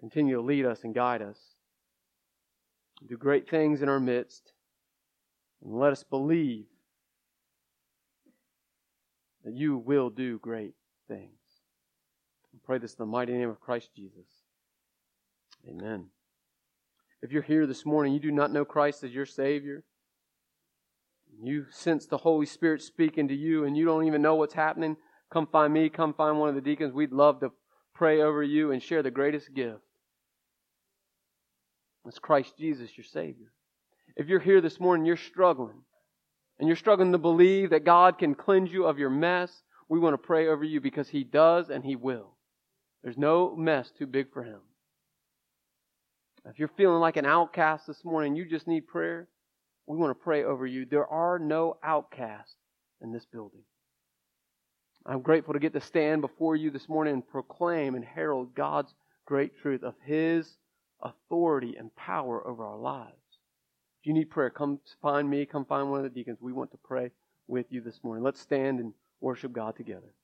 Continue 0.00 0.36
to 0.36 0.42
lead 0.42 0.64
us 0.64 0.82
and 0.82 0.94
guide 0.94 1.20
us. 1.20 1.38
Do 3.06 3.16
great 3.16 3.48
things 3.48 3.82
in 3.82 3.88
our 3.88 4.00
midst. 4.00 4.52
And 5.62 5.78
let 5.78 5.92
us 5.92 6.02
believe 6.02 6.64
that 9.44 9.54
you 9.54 9.76
will 9.76 10.08
do 10.08 10.38
great 10.38 10.72
things. 11.06 11.39
I 12.54 12.58
pray 12.64 12.78
this 12.78 12.92
in 12.92 12.98
the 12.98 13.06
mighty 13.06 13.32
name 13.32 13.50
of 13.50 13.60
Christ 13.60 13.90
Jesus. 13.94 14.26
Amen. 15.68 16.06
If 17.22 17.32
you're 17.32 17.42
here 17.42 17.66
this 17.66 17.84
morning, 17.84 18.12
you 18.12 18.20
do 18.20 18.30
not 18.30 18.52
know 18.52 18.64
Christ 18.64 19.04
as 19.04 19.12
your 19.12 19.26
Savior, 19.26 19.84
you 21.42 21.66
sense 21.70 22.06
the 22.06 22.18
Holy 22.18 22.46
Spirit 22.46 22.82
speaking 22.82 23.28
to 23.28 23.34
you, 23.34 23.64
and 23.64 23.76
you 23.76 23.84
don't 23.84 24.06
even 24.06 24.22
know 24.22 24.34
what's 24.34 24.54
happening, 24.54 24.96
come 25.32 25.46
find 25.46 25.72
me, 25.72 25.88
come 25.88 26.12
find 26.14 26.38
one 26.38 26.48
of 26.48 26.54
the 26.54 26.60
deacons. 26.60 26.92
We'd 26.92 27.12
love 27.12 27.40
to 27.40 27.50
pray 27.94 28.20
over 28.20 28.42
you 28.42 28.72
and 28.72 28.82
share 28.82 29.02
the 29.02 29.10
greatest 29.10 29.54
gift. 29.54 29.80
It's 32.06 32.18
Christ 32.18 32.56
Jesus, 32.58 32.96
your 32.96 33.04
Savior. 33.04 33.52
If 34.16 34.28
you're 34.28 34.40
here 34.40 34.60
this 34.60 34.80
morning, 34.80 35.06
you're 35.06 35.16
struggling, 35.16 35.82
and 36.58 36.68
you're 36.68 36.76
struggling 36.76 37.12
to 37.12 37.18
believe 37.18 37.70
that 37.70 37.84
God 37.84 38.18
can 38.18 38.34
cleanse 38.34 38.72
you 38.72 38.86
of 38.86 38.98
your 38.98 39.10
mess, 39.10 39.62
we 39.88 39.98
want 39.98 40.14
to 40.14 40.18
pray 40.18 40.48
over 40.48 40.64
you 40.64 40.80
because 40.80 41.08
He 41.08 41.24
does 41.24 41.70
and 41.70 41.84
He 41.84 41.96
will. 41.96 42.36
There's 43.02 43.18
no 43.18 43.54
mess 43.56 43.90
too 43.90 44.06
big 44.06 44.32
for 44.32 44.42
Him. 44.42 44.60
If 46.44 46.58
you're 46.58 46.68
feeling 46.68 47.00
like 47.00 47.16
an 47.16 47.26
outcast 47.26 47.86
this 47.86 48.04
morning, 48.04 48.34
you 48.34 48.46
just 48.46 48.66
need 48.66 48.86
prayer, 48.86 49.28
we 49.86 49.96
want 49.96 50.10
to 50.10 50.24
pray 50.24 50.44
over 50.44 50.66
you. 50.66 50.86
There 50.86 51.06
are 51.06 51.38
no 51.38 51.76
outcasts 51.82 52.54
in 53.00 53.12
this 53.12 53.26
building. 53.26 53.62
I'm 55.06 55.22
grateful 55.22 55.54
to 55.54 55.60
get 55.60 55.72
to 55.72 55.80
stand 55.80 56.20
before 56.20 56.56
you 56.56 56.70
this 56.70 56.88
morning 56.88 57.14
and 57.14 57.28
proclaim 57.28 57.94
and 57.94 58.04
herald 58.04 58.54
God's 58.54 58.94
great 59.26 59.58
truth 59.60 59.82
of 59.82 59.94
His 60.04 60.58
authority 61.02 61.76
and 61.78 61.94
power 61.96 62.46
over 62.46 62.64
our 62.64 62.78
lives. 62.78 63.14
If 64.02 64.06
you 64.06 64.12
need 64.12 64.30
prayer, 64.30 64.50
come 64.50 64.80
find 65.02 65.28
me, 65.28 65.46
come 65.46 65.64
find 65.64 65.90
one 65.90 65.98
of 65.98 66.04
the 66.04 66.10
deacons. 66.10 66.38
We 66.40 66.52
want 66.52 66.70
to 66.72 66.78
pray 66.78 67.10
with 67.48 67.66
you 67.70 67.80
this 67.80 68.00
morning. 68.02 68.22
Let's 68.22 68.40
stand 68.40 68.80
and 68.80 68.92
worship 69.20 69.52
God 69.52 69.76
together. 69.76 70.14